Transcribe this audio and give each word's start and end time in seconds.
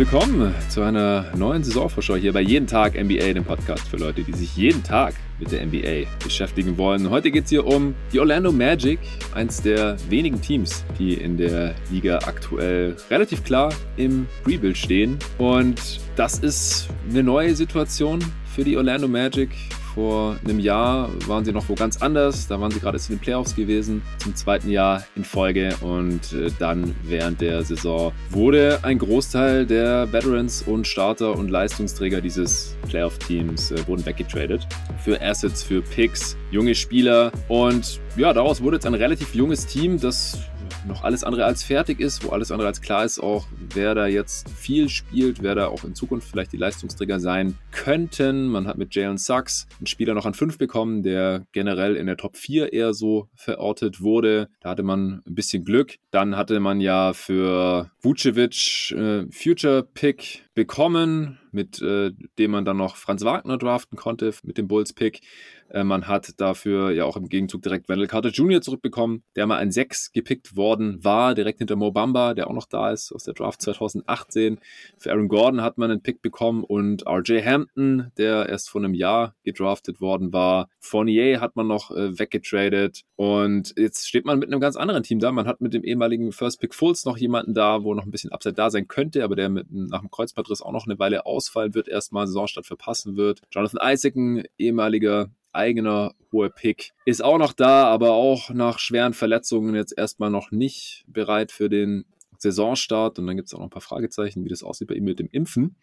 Willkommen 0.00 0.54
zu 0.70 0.80
einer 0.80 1.26
neuen 1.36 1.62
Saisonvorschau 1.62 2.16
hier 2.16 2.32
bei 2.32 2.40
Jeden 2.40 2.66
Tag 2.66 2.94
NBA, 2.94 3.34
dem 3.34 3.44
Podcast 3.44 3.86
für 3.86 3.98
Leute, 3.98 4.22
die 4.22 4.32
sich 4.32 4.56
jeden 4.56 4.82
Tag 4.82 5.12
mit 5.38 5.52
der 5.52 5.66
NBA 5.66 6.08
beschäftigen 6.24 6.78
wollen. 6.78 7.10
Heute 7.10 7.30
geht 7.30 7.44
es 7.44 7.50
hier 7.50 7.66
um 7.66 7.94
die 8.10 8.18
Orlando 8.18 8.50
Magic, 8.50 8.98
eins 9.34 9.60
der 9.60 9.98
wenigen 10.08 10.40
Teams, 10.40 10.86
die 10.98 11.12
in 11.12 11.36
der 11.36 11.74
Liga 11.90 12.16
aktuell 12.24 12.96
relativ 13.10 13.44
klar 13.44 13.74
im 13.98 14.26
Rebuild 14.46 14.78
stehen. 14.78 15.18
Und 15.36 16.00
das 16.16 16.38
ist 16.38 16.88
eine 17.10 17.22
neue 17.22 17.54
Situation 17.54 18.24
für 18.54 18.64
die 18.64 18.78
Orlando 18.78 19.06
Magic. 19.06 19.50
Vor 19.94 20.36
einem 20.44 20.60
Jahr 20.60 21.10
waren 21.26 21.44
sie 21.44 21.52
noch 21.52 21.68
wo 21.68 21.74
ganz 21.74 22.00
anders. 22.00 22.46
Da 22.46 22.60
waren 22.60 22.70
sie 22.70 22.80
gerade 22.80 22.98
in 22.98 23.04
den 23.16 23.18
Playoffs 23.18 23.56
gewesen, 23.56 24.02
zum 24.18 24.36
zweiten 24.36 24.70
Jahr 24.70 25.04
in 25.16 25.24
Folge. 25.24 25.74
Und 25.80 26.32
äh, 26.32 26.50
dann 26.58 26.94
während 27.02 27.40
der 27.40 27.64
Saison 27.64 28.12
wurde 28.30 28.80
ein 28.82 28.98
Großteil 28.98 29.66
der 29.66 30.12
Veterans 30.12 30.62
und 30.62 30.86
Starter 30.86 31.36
und 31.36 31.50
Leistungsträger 31.50 32.20
dieses 32.20 32.76
Playoff-Teams 32.88 33.72
äh, 33.72 33.88
wurden 33.88 34.06
weggetradet. 34.06 34.66
Für 35.02 35.20
Assets, 35.20 35.62
für 35.62 35.82
Picks, 35.82 36.36
junge 36.50 36.74
Spieler. 36.74 37.32
Und 37.48 38.00
ja, 38.16 38.32
daraus 38.32 38.62
wurde 38.62 38.76
jetzt 38.76 38.86
ein 38.86 38.94
relativ 38.94 39.34
junges 39.34 39.66
Team, 39.66 39.98
das 39.98 40.38
noch 40.86 41.02
alles 41.02 41.24
andere 41.24 41.44
als 41.44 41.62
fertig 41.62 42.00
ist, 42.00 42.24
wo 42.24 42.30
alles 42.30 42.50
andere 42.50 42.68
als 42.68 42.80
klar 42.80 43.04
ist, 43.04 43.18
auch 43.18 43.46
wer 43.74 43.94
da 43.94 44.06
jetzt 44.06 44.48
viel 44.50 44.88
spielt, 44.88 45.42
wer 45.42 45.54
da 45.54 45.68
auch 45.68 45.84
in 45.84 45.94
Zukunft 45.94 46.28
vielleicht 46.28 46.52
die 46.52 46.56
Leistungsträger 46.56 47.20
sein 47.20 47.56
könnten. 47.70 48.48
Man 48.48 48.66
hat 48.66 48.78
mit 48.78 48.94
Jalen 48.94 49.18
Sachs 49.18 49.66
einen 49.78 49.86
Spieler 49.86 50.14
noch 50.14 50.26
an 50.26 50.34
5 50.34 50.58
bekommen, 50.58 51.02
der 51.02 51.46
generell 51.52 51.96
in 51.96 52.06
der 52.06 52.16
Top 52.16 52.36
4 52.36 52.72
eher 52.72 52.94
so 52.94 53.28
verortet 53.34 54.00
wurde. 54.00 54.48
Da 54.60 54.70
hatte 54.70 54.82
man 54.82 55.22
ein 55.26 55.34
bisschen 55.34 55.64
Glück. 55.64 55.96
Dann 56.10 56.36
hatte 56.36 56.60
man 56.60 56.80
ja 56.80 57.12
für 57.12 57.90
Vucevic 58.00 58.92
äh, 58.92 59.26
Future 59.30 59.82
Pick 59.82 60.44
bekommen, 60.54 61.38
mit 61.52 61.80
äh, 61.80 62.12
dem 62.38 62.50
man 62.50 62.64
dann 62.64 62.76
noch 62.76 62.96
Franz 62.96 63.24
Wagner 63.24 63.58
draften 63.58 63.96
konnte, 63.96 64.32
mit 64.42 64.58
dem 64.58 64.68
Bulls 64.68 64.92
Pick. 64.92 65.20
Äh, 65.70 65.84
man 65.84 66.06
hat 66.08 66.40
dafür 66.40 66.90
ja 66.90 67.04
auch 67.04 67.16
im 67.16 67.28
Gegenzug 67.28 67.62
direkt 67.62 67.88
Wendell 67.88 68.08
Carter 68.08 68.30
Jr. 68.30 68.60
zurückbekommen, 68.60 69.22
der 69.36 69.46
mal 69.46 69.58
ein 69.58 69.70
6 69.70 70.12
gepickt 70.12 70.56
worden 70.56 71.02
war, 71.02 71.34
direkt 71.34 71.58
hinter 71.58 71.76
Mo 71.76 71.90
Bamba, 71.92 72.34
der 72.34 72.48
auch 72.48 72.54
noch 72.54 72.66
da 72.66 72.90
ist 72.90 73.12
aus 73.12 73.24
der 73.24 73.34
Draft 73.34 73.62
2018. 73.62 74.58
Für 74.98 75.12
Aaron 75.12 75.28
Gordon 75.28 75.62
hat 75.62 75.78
man 75.78 75.90
einen 75.90 76.02
Pick 76.02 76.22
bekommen 76.22 76.64
und 76.64 77.06
RJ 77.06 77.42
Hampton, 77.44 78.10
der 78.16 78.48
erst 78.48 78.70
vor 78.70 78.80
einem 78.80 78.94
Jahr 78.94 79.34
gedraftet 79.44 80.00
worden 80.00 80.32
war. 80.32 80.68
Fournier 80.80 81.40
hat 81.40 81.56
man 81.56 81.66
noch 81.66 81.90
äh, 81.90 82.18
weggetradet 82.18 83.02
und 83.16 83.74
jetzt 83.76 84.08
steht 84.08 84.24
man 84.24 84.38
mit 84.38 84.48
einem 84.48 84.60
ganz 84.60 84.76
anderen 84.76 85.02
Team 85.02 85.20
da. 85.20 85.32
Man 85.32 85.46
hat 85.46 85.60
mit 85.60 85.74
dem 85.74 85.84
ehemaligen 85.84 86.32
First 86.32 86.60
Pick 86.60 86.74
Fulls 86.74 87.04
noch 87.04 87.16
jemanden 87.16 87.54
da, 87.54 87.84
wo 87.84 87.94
noch 87.94 88.04
ein 88.04 88.10
bisschen 88.10 88.32
Upside 88.32 88.54
da 88.54 88.70
sein 88.70 88.88
könnte, 88.88 89.24
aber 89.24 89.36
der 89.36 89.48
mit, 89.48 89.66
nach 89.70 90.00
dem 90.00 90.10
Kreuzbandriss 90.10 90.62
auch 90.62 90.72
noch 90.72 90.86
eine 90.86 90.98
Weile 90.98 91.26
ausfallen 91.26 91.74
wird, 91.74 91.88
erstmal 91.88 92.26
Saisonstart 92.26 92.66
verpassen 92.66 93.16
wird. 93.16 93.42
Jonathan 93.50 93.92
Isaac, 93.92 94.16
ein 94.16 94.44
ehemaliger 94.58 95.30
eigener 95.52 96.14
hoher 96.32 96.50
Pick. 96.50 96.92
Ist 97.04 97.22
auch 97.22 97.38
noch 97.38 97.52
da, 97.52 97.86
aber 97.86 98.12
auch 98.12 98.50
nach 98.50 98.78
schweren 98.78 99.14
Verletzungen 99.14 99.74
jetzt 99.74 99.96
erstmal 99.96 100.30
noch 100.30 100.50
nicht 100.50 101.04
bereit 101.06 101.52
für 101.52 101.68
den 101.68 102.04
Saisonstart. 102.38 103.18
Und 103.18 103.26
dann 103.26 103.36
gibt 103.36 103.48
es 103.48 103.54
auch 103.54 103.58
noch 103.58 103.66
ein 103.66 103.70
paar 103.70 103.82
Fragezeichen, 103.82 104.44
wie 104.44 104.48
das 104.48 104.62
aussieht 104.62 104.88
bei 104.88 104.94
ihm 104.94 105.04
mit 105.04 105.18
dem 105.18 105.28
Impfen. 105.30 105.76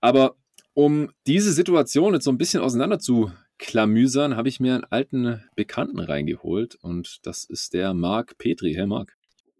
Aber 0.00 0.36
um 0.74 1.10
diese 1.26 1.52
Situation 1.52 2.14
jetzt 2.14 2.24
so 2.24 2.30
ein 2.30 2.38
bisschen 2.38 2.62
auseinander 2.62 2.98
zu 2.98 3.32
klamüsern, 3.58 4.36
habe 4.36 4.48
ich 4.48 4.60
mir 4.60 4.74
einen 4.74 4.84
alten 4.84 5.44
Bekannten 5.54 6.00
reingeholt 6.00 6.76
und 6.76 7.18
das 7.26 7.44
ist 7.44 7.74
der 7.74 7.92
Marc 7.92 8.38
Petri. 8.38 8.72
Hey 8.74 8.86
Marc. 8.86 9.16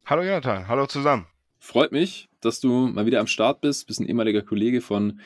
Hallo 0.07 0.23
Jonathan, 0.23 0.67
hallo 0.67 0.87
zusammen. 0.87 1.27
Freut 1.59 1.93
mich, 1.93 2.29
dass 2.41 2.61
du 2.61 2.87
mal 2.87 3.05
wieder 3.05 3.21
am 3.21 3.27
Start 3.27 3.61
bist. 3.61 3.87
Bist 3.87 4.01
ein 4.01 4.07
ehemaliger 4.07 4.41
Kollege 4.41 4.81
von 4.81 5.21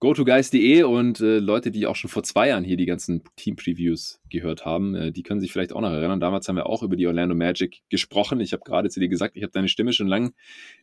GoToGuys.de 0.00 0.82
und 0.82 1.20
äh, 1.20 1.38
Leute, 1.38 1.70
die 1.70 1.86
auch 1.86 1.96
schon 1.96 2.10
vor 2.10 2.22
zwei 2.22 2.48
Jahren 2.48 2.64
hier 2.64 2.76
die 2.76 2.86
ganzen 2.86 3.22
Team-Previews 3.36 4.19
gehört 4.30 4.64
haben, 4.64 4.94
äh, 4.94 5.12
die 5.12 5.22
können 5.22 5.40
sich 5.40 5.52
vielleicht 5.52 5.72
auch 5.72 5.80
noch 5.80 5.92
erinnern. 5.92 6.20
Damals 6.20 6.48
haben 6.48 6.56
wir 6.56 6.66
auch 6.66 6.82
über 6.82 6.96
die 6.96 7.06
Orlando 7.06 7.34
Magic 7.34 7.82
gesprochen. 7.88 8.40
Ich 8.40 8.52
habe 8.52 8.62
gerade 8.64 8.88
zu 8.88 9.00
dir 9.00 9.08
gesagt, 9.08 9.36
ich 9.36 9.42
habe 9.42 9.52
deine 9.52 9.68
Stimme 9.68 9.92
schon 9.92 10.08
lange 10.08 10.32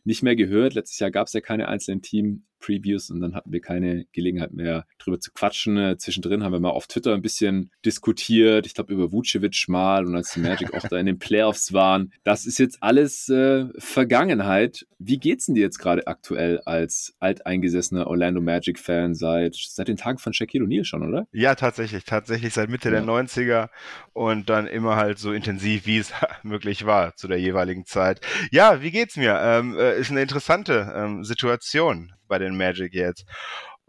nicht 0.04 0.22
mehr 0.22 0.36
gehört. 0.36 0.74
Letztes 0.74 0.98
Jahr 0.98 1.10
gab 1.10 1.26
es 1.26 1.32
ja 1.32 1.40
keine 1.40 1.68
einzelnen 1.68 2.02
Team 2.02 2.44
Previews 2.60 3.10
und 3.10 3.20
dann 3.20 3.34
hatten 3.34 3.52
wir 3.52 3.60
keine 3.60 4.06
Gelegenheit 4.12 4.52
mehr 4.52 4.86
drüber 4.98 5.20
zu 5.20 5.32
quatschen. 5.32 5.76
Äh, 5.76 5.96
zwischendrin 5.96 6.42
haben 6.42 6.52
wir 6.52 6.60
mal 6.60 6.70
auf 6.70 6.86
Twitter 6.86 7.14
ein 7.14 7.22
bisschen 7.22 7.70
diskutiert. 7.84 8.66
Ich 8.66 8.74
glaube 8.74 8.92
über 8.92 9.12
Vucevic 9.12 9.66
mal 9.68 10.06
und 10.06 10.14
als 10.14 10.32
die 10.32 10.40
Magic 10.40 10.74
auch 10.74 10.88
da 10.88 10.98
in 10.98 11.06
den 11.06 11.18
Playoffs 11.18 11.72
waren. 11.72 12.12
Das 12.24 12.46
ist 12.46 12.58
jetzt 12.58 12.82
alles 12.82 13.28
äh, 13.28 13.66
Vergangenheit. 13.78 14.86
Wie 14.98 15.18
geht's 15.18 15.46
denn 15.46 15.54
dir 15.54 15.62
jetzt 15.62 15.78
gerade 15.78 16.06
aktuell 16.06 16.60
als 16.64 17.14
alteingesessener 17.20 18.06
Orlando 18.06 18.40
Magic 18.40 18.78
Fan 18.78 19.14
seit 19.14 19.54
seit 19.54 19.88
den 19.88 19.96
Tagen 19.96 20.18
von 20.18 20.32
Shaquille 20.32 20.64
O'Neal 20.64 20.84
schon, 20.84 21.02
oder? 21.02 21.26
Ja, 21.32 21.54
tatsächlich, 21.54 22.04
tatsächlich 22.04 22.52
seit 22.52 22.68
Mitte 22.68 22.88
ja. 22.88 22.96
der 22.96 23.02
90er 23.38 23.68
und 24.12 24.48
dann 24.48 24.66
immer 24.66 24.96
halt 24.96 25.18
so 25.18 25.32
intensiv, 25.32 25.86
wie 25.86 25.98
es 25.98 26.12
möglich 26.42 26.86
war 26.86 27.14
zu 27.16 27.28
der 27.28 27.38
jeweiligen 27.38 27.86
Zeit. 27.86 28.20
Ja, 28.50 28.82
wie 28.82 28.90
geht's 28.90 29.16
mir? 29.16 29.38
Ähm, 29.40 29.76
äh, 29.78 29.98
ist 29.98 30.10
eine 30.10 30.22
interessante 30.22 30.92
ähm, 30.96 31.24
Situation 31.24 32.12
bei 32.26 32.38
den 32.38 32.56
Magic 32.56 32.94
jetzt. 32.94 33.24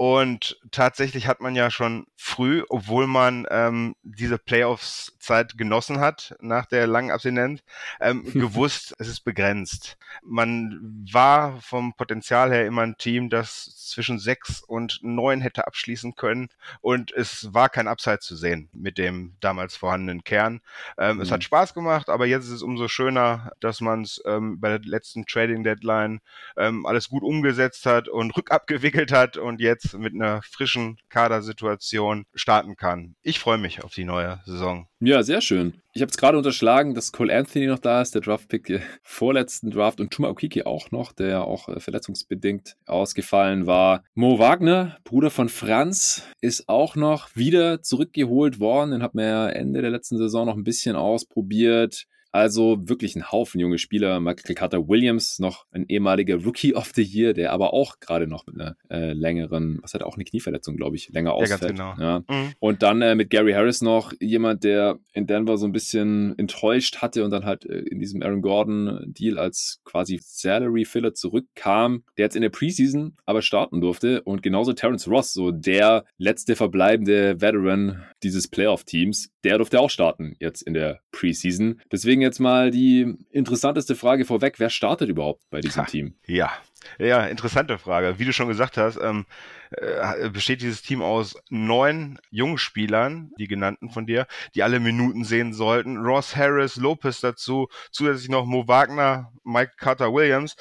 Und 0.02 0.58
tatsächlich 0.72 1.28
hat 1.28 1.42
man 1.42 1.56
ja 1.56 1.70
schon 1.70 2.08
früh, 2.16 2.64
obwohl 2.70 3.06
man 3.06 3.46
ähm, 3.52 3.98
diese 4.02 4.38
Playoffs-Zeit 4.38 5.58
genossen 5.58 6.00
hat 6.00 6.38
nach 6.40 6.68
der 6.68 6.88
langen 6.88 7.12
Abstinenz, 7.12 7.60
ähm, 8.00 8.24
gewusst, 8.34 8.96
es 8.98 9.10
ist 9.10 9.26
begrenzt. 9.26 9.98
Man 10.24 11.06
war 11.12 11.60
vom 11.60 11.96
Potenzial 11.96 12.50
her 12.54 12.66
immer 12.66 12.84
ein 12.84 12.98
Team, 12.98 13.30
das 13.30 13.90
zwischen 13.90 14.20
sechs 14.20 14.62
und 14.62 15.00
neun 15.02 15.42
hätte 15.42 15.68
abschließen 15.68 16.16
können 16.16 16.48
und 16.80 17.12
es 17.12 17.54
war 17.54 17.68
kein 17.68 17.90
Upside 17.90 18.20
zu 18.20 18.38
sehen 18.38 18.70
mit 18.72 18.98
dem 18.98 19.36
damals 19.42 19.76
vorhandenen 19.76 20.24
Kern. 20.24 20.62
Ähm, 20.98 21.18
mhm. 21.18 21.24
Es 21.24 21.32
hat 21.32 21.40
mhm. 21.40 21.44
Spaß 21.44 21.74
gemacht, 21.74 22.08
aber 22.08 22.26
jetzt 22.26 22.46
ist 22.46 22.52
es 22.52 22.62
umso 22.62 22.88
schöner, 22.88 23.52
dass 23.60 23.82
man 23.82 24.04
es 24.04 24.22
ähm, 24.26 24.62
bei 24.62 24.70
der 24.70 24.80
letzten 24.80 25.26
Trading 25.26 25.66
Deadline 25.66 26.22
ähm, 26.56 26.86
alles 26.86 27.10
gut 27.10 27.24
umgesetzt 27.24 27.86
hat 27.86 28.08
und 28.08 28.38
rückabgewickelt 28.38 29.12
hat 29.12 29.36
und 29.36 29.60
jetzt 29.60 29.89
mit 29.94 30.14
einer 30.14 30.42
frischen 30.42 30.98
Kadersituation 31.10 32.26
starten 32.34 32.76
kann. 32.76 33.16
Ich 33.22 33.40
freue 33.40 33.58
mich 33.58 33.84
auf 33.84 33.94
die 33.94 34.06
neue 34.06 34.40
Saison. 34.46 34.88
Ja, 35.00 35.24
sehr 35.24 35.42
schön. 35.42 35.74
Ich 35.94 36.02
habe 36.02 36.12
es 36.12 36.18
gerade 36.18 36.38
unterschlagen, 36.38 36.94
dass 36.94 37.12
Cole 37.12 37.36
Anthony 37.36 37.68
noch 37.68 37.80
da 37.80 38.02
ist, 38.02 38.14
der 38.14 38.22
Draftpick 38.22 38.82
vorletzten 39.04 39.72
Draft 39.72 40.00
und 40.00 40.14
Chuma 40.14 40.30
Okiki 40.30 40.64
auch 40.64 40.92
noch, 40.92 41.12
der 41.12 41.28
ja 41.28 41.42
auch 41.42 41.68
äh, 41.68 41.80
verletzungsbedingt 41.80 42.76
ausgefallen 42.86 43.66
war. 43.66 44.04
Mo 44.14 44.40
Wagner, 44.40 44.98
Bruder 45.04 45.32
von 45.32 45.50
Franz, 45.50 46.24
ist 46.42 46.70
auch 46.70 46.96
noch 46.96 47.36
wieder 47.36 47.82
zurückgeholt 47.82 48.60
worden. 48.60 48.92
Den 48.92 49.04
hat 49.04 49.16
man 49.16 49.26
ja 49.26 49.50
Ende 49.50 49.82
der 49.82 49.92
letzten 49.92 50.18
Saison 50.18 50.46
noch 50.46 50.56
ein 50.56 50.64
bisschen 50.64 50.96
ausprobiert. 50.96 52.06
Also 52.32 52.78
wirklich 52.88 53.16
ein 53.16 53.32
Haufen 53.32 53.60
junge 53.60 53.78
Spieler. 53.78 54.20
Michael 54.20 54.56
Carter 54.56 54.88
Williams, 54.88 55.40
noch 55.40 55.66
ein 55.72 55.86
ehemaliger 55.88 56.36
Rookie 56.44 56.76
of 56.76 56.92
the 56.96 57.02
Year, 57.02 57.34
der 57.34 57.52
aber 57.52 57.74
auch 57.74 58.00
gerade 58.00 58.28
noch 58.28 58.46
mit 58.46 58.60
einer 58.60 58.76
äh, 58.90 59.14
längeren, 59.14 59.80
was 59.82 59.94
hat 59.94 60.02
er 60.02 60.08
auch 60.08 60.16
eine 60.16 60.26
Knieverletzung, 60.26 60.76
glaube 60.76 60.96
ich, 60.96 61.10
länger 61.10 61.34
ausfällt. 61.34 61.78
Ja, 61.78 61.94
genau. 61.94 61.96
Ja. 62.00 62.20
Mhm. 62.20 62.54
Und 62.60 62.84
dann 62.84 63.02
äh, 63.02 63.16
mit 63.16 63.30
Gary 63.30 63.54
Harris 63.54 63.82
noch 63.82 64.14
jemand, 64.20 64.64
der 64.64 65.00
in 65.14 65.28
Denver 65.28 65.58
so 65.58 65.66
ein 65.66 65.72
bisschen 65.72 66.38
enttäuscht 66.38 66.98
hatte 66.98 67.24
und 67.24 67.32
dann 67.32 67.46
halt 67.46 67.66
äh, 67.66 67.80
in 67.80 68.00
diesem 68.00 68.22
Aaron 68.22 68.42
Gordon 68.42 69.00
Deal 69.08 69.40
als 69.40 69.82
quasi 69.84 70.20
Salary 70.22 70.86
Filler 70.86 71.14
zurückkam, 71.14 72.04
der 72.18 72.26
jetzt 72.26 72.36
in 72.36 72.42
der 72.42 72.50
Preseason 72.50 73.16
aber 73.26 73.42
starten 73.42 73.82
durfte 73.82 74.22
und 74.22 74.44
genauso 74.44 74.74
Terrence 74.74 75.08
Ross, 75.08 75.34
so 75.34 75.52
der 75.52 76.06
letzte 76.18 76.56
verbleibende 76.56 77.42
Veteran 77.42 78.04
dieses 78.24 78.48
Playoff 78.48 78.84
Teams, 78.84 79.32
der 79.44 79.58
durfte 79.58 79.80
auch 79.80 79.90
starten 79.90 80.36
jetzt 80.40 80.62
in 80.62 80.74
der 80.74 81.02
Preseason. 81.12 81.82
Deswegen 81.92 82.10
Deswegen 82.10 82.22
jetzt 82.22 82.40
mal 82.40 82.72
die 82.72 83.18
interessanteste 83.30 83.96
Frage 83.96 84.26
vorweg. 84.26 84.56
Wer 84.58 84.72
startet 84.72 85.10
überhaupt 85.10 85.44
bei 85.52 85.62
diesem 85.62 85.84
ha, 85.84 85.88
Team? 85.88 86.16
Ja, 86.26 86.52
ja, 86.98 87.26
interessante 87.26 87.78
Frage. 87.78 88.20
Wie 88.20 88.26
du 88.26 88.34
schon 88.34 88.48
gesagt 88.48 88.78
hast, 88.78 88.98
ähm, 88.98 89.26
äh, 89.72 90.30
besteht 90.30 90.62
dieses 90.62 90.82
Team 90.82 91.02
aus 91.02 91.38
neun 91.50 92.18
Jungspielern, 92.32 93.32
die 93.38 93.48
genannten 93.48 93.92
von 93.92 94.08
dir, 94.08 94.26
die 94.56 94.64
alle 94.64 94.80
Minuten 94.80 95.24
sehen 95.24 95.54
sollten. 95.54 95.98
Ross 95.98 96.36
Harris, 96.36 96.78
Lopez 96.78 97.22
dazu, 97.22 97.68
zusätzlich 97.92 98.30
noch 98.30 98.46
Mo 98.46 98.68
Wagner, 98.68 99.32
Mike 99.44 99.74
Carter 99.78 100.12
Williams. 100.12 100.56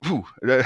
Puh, 0.00 0.24
äh, 0.42 0.64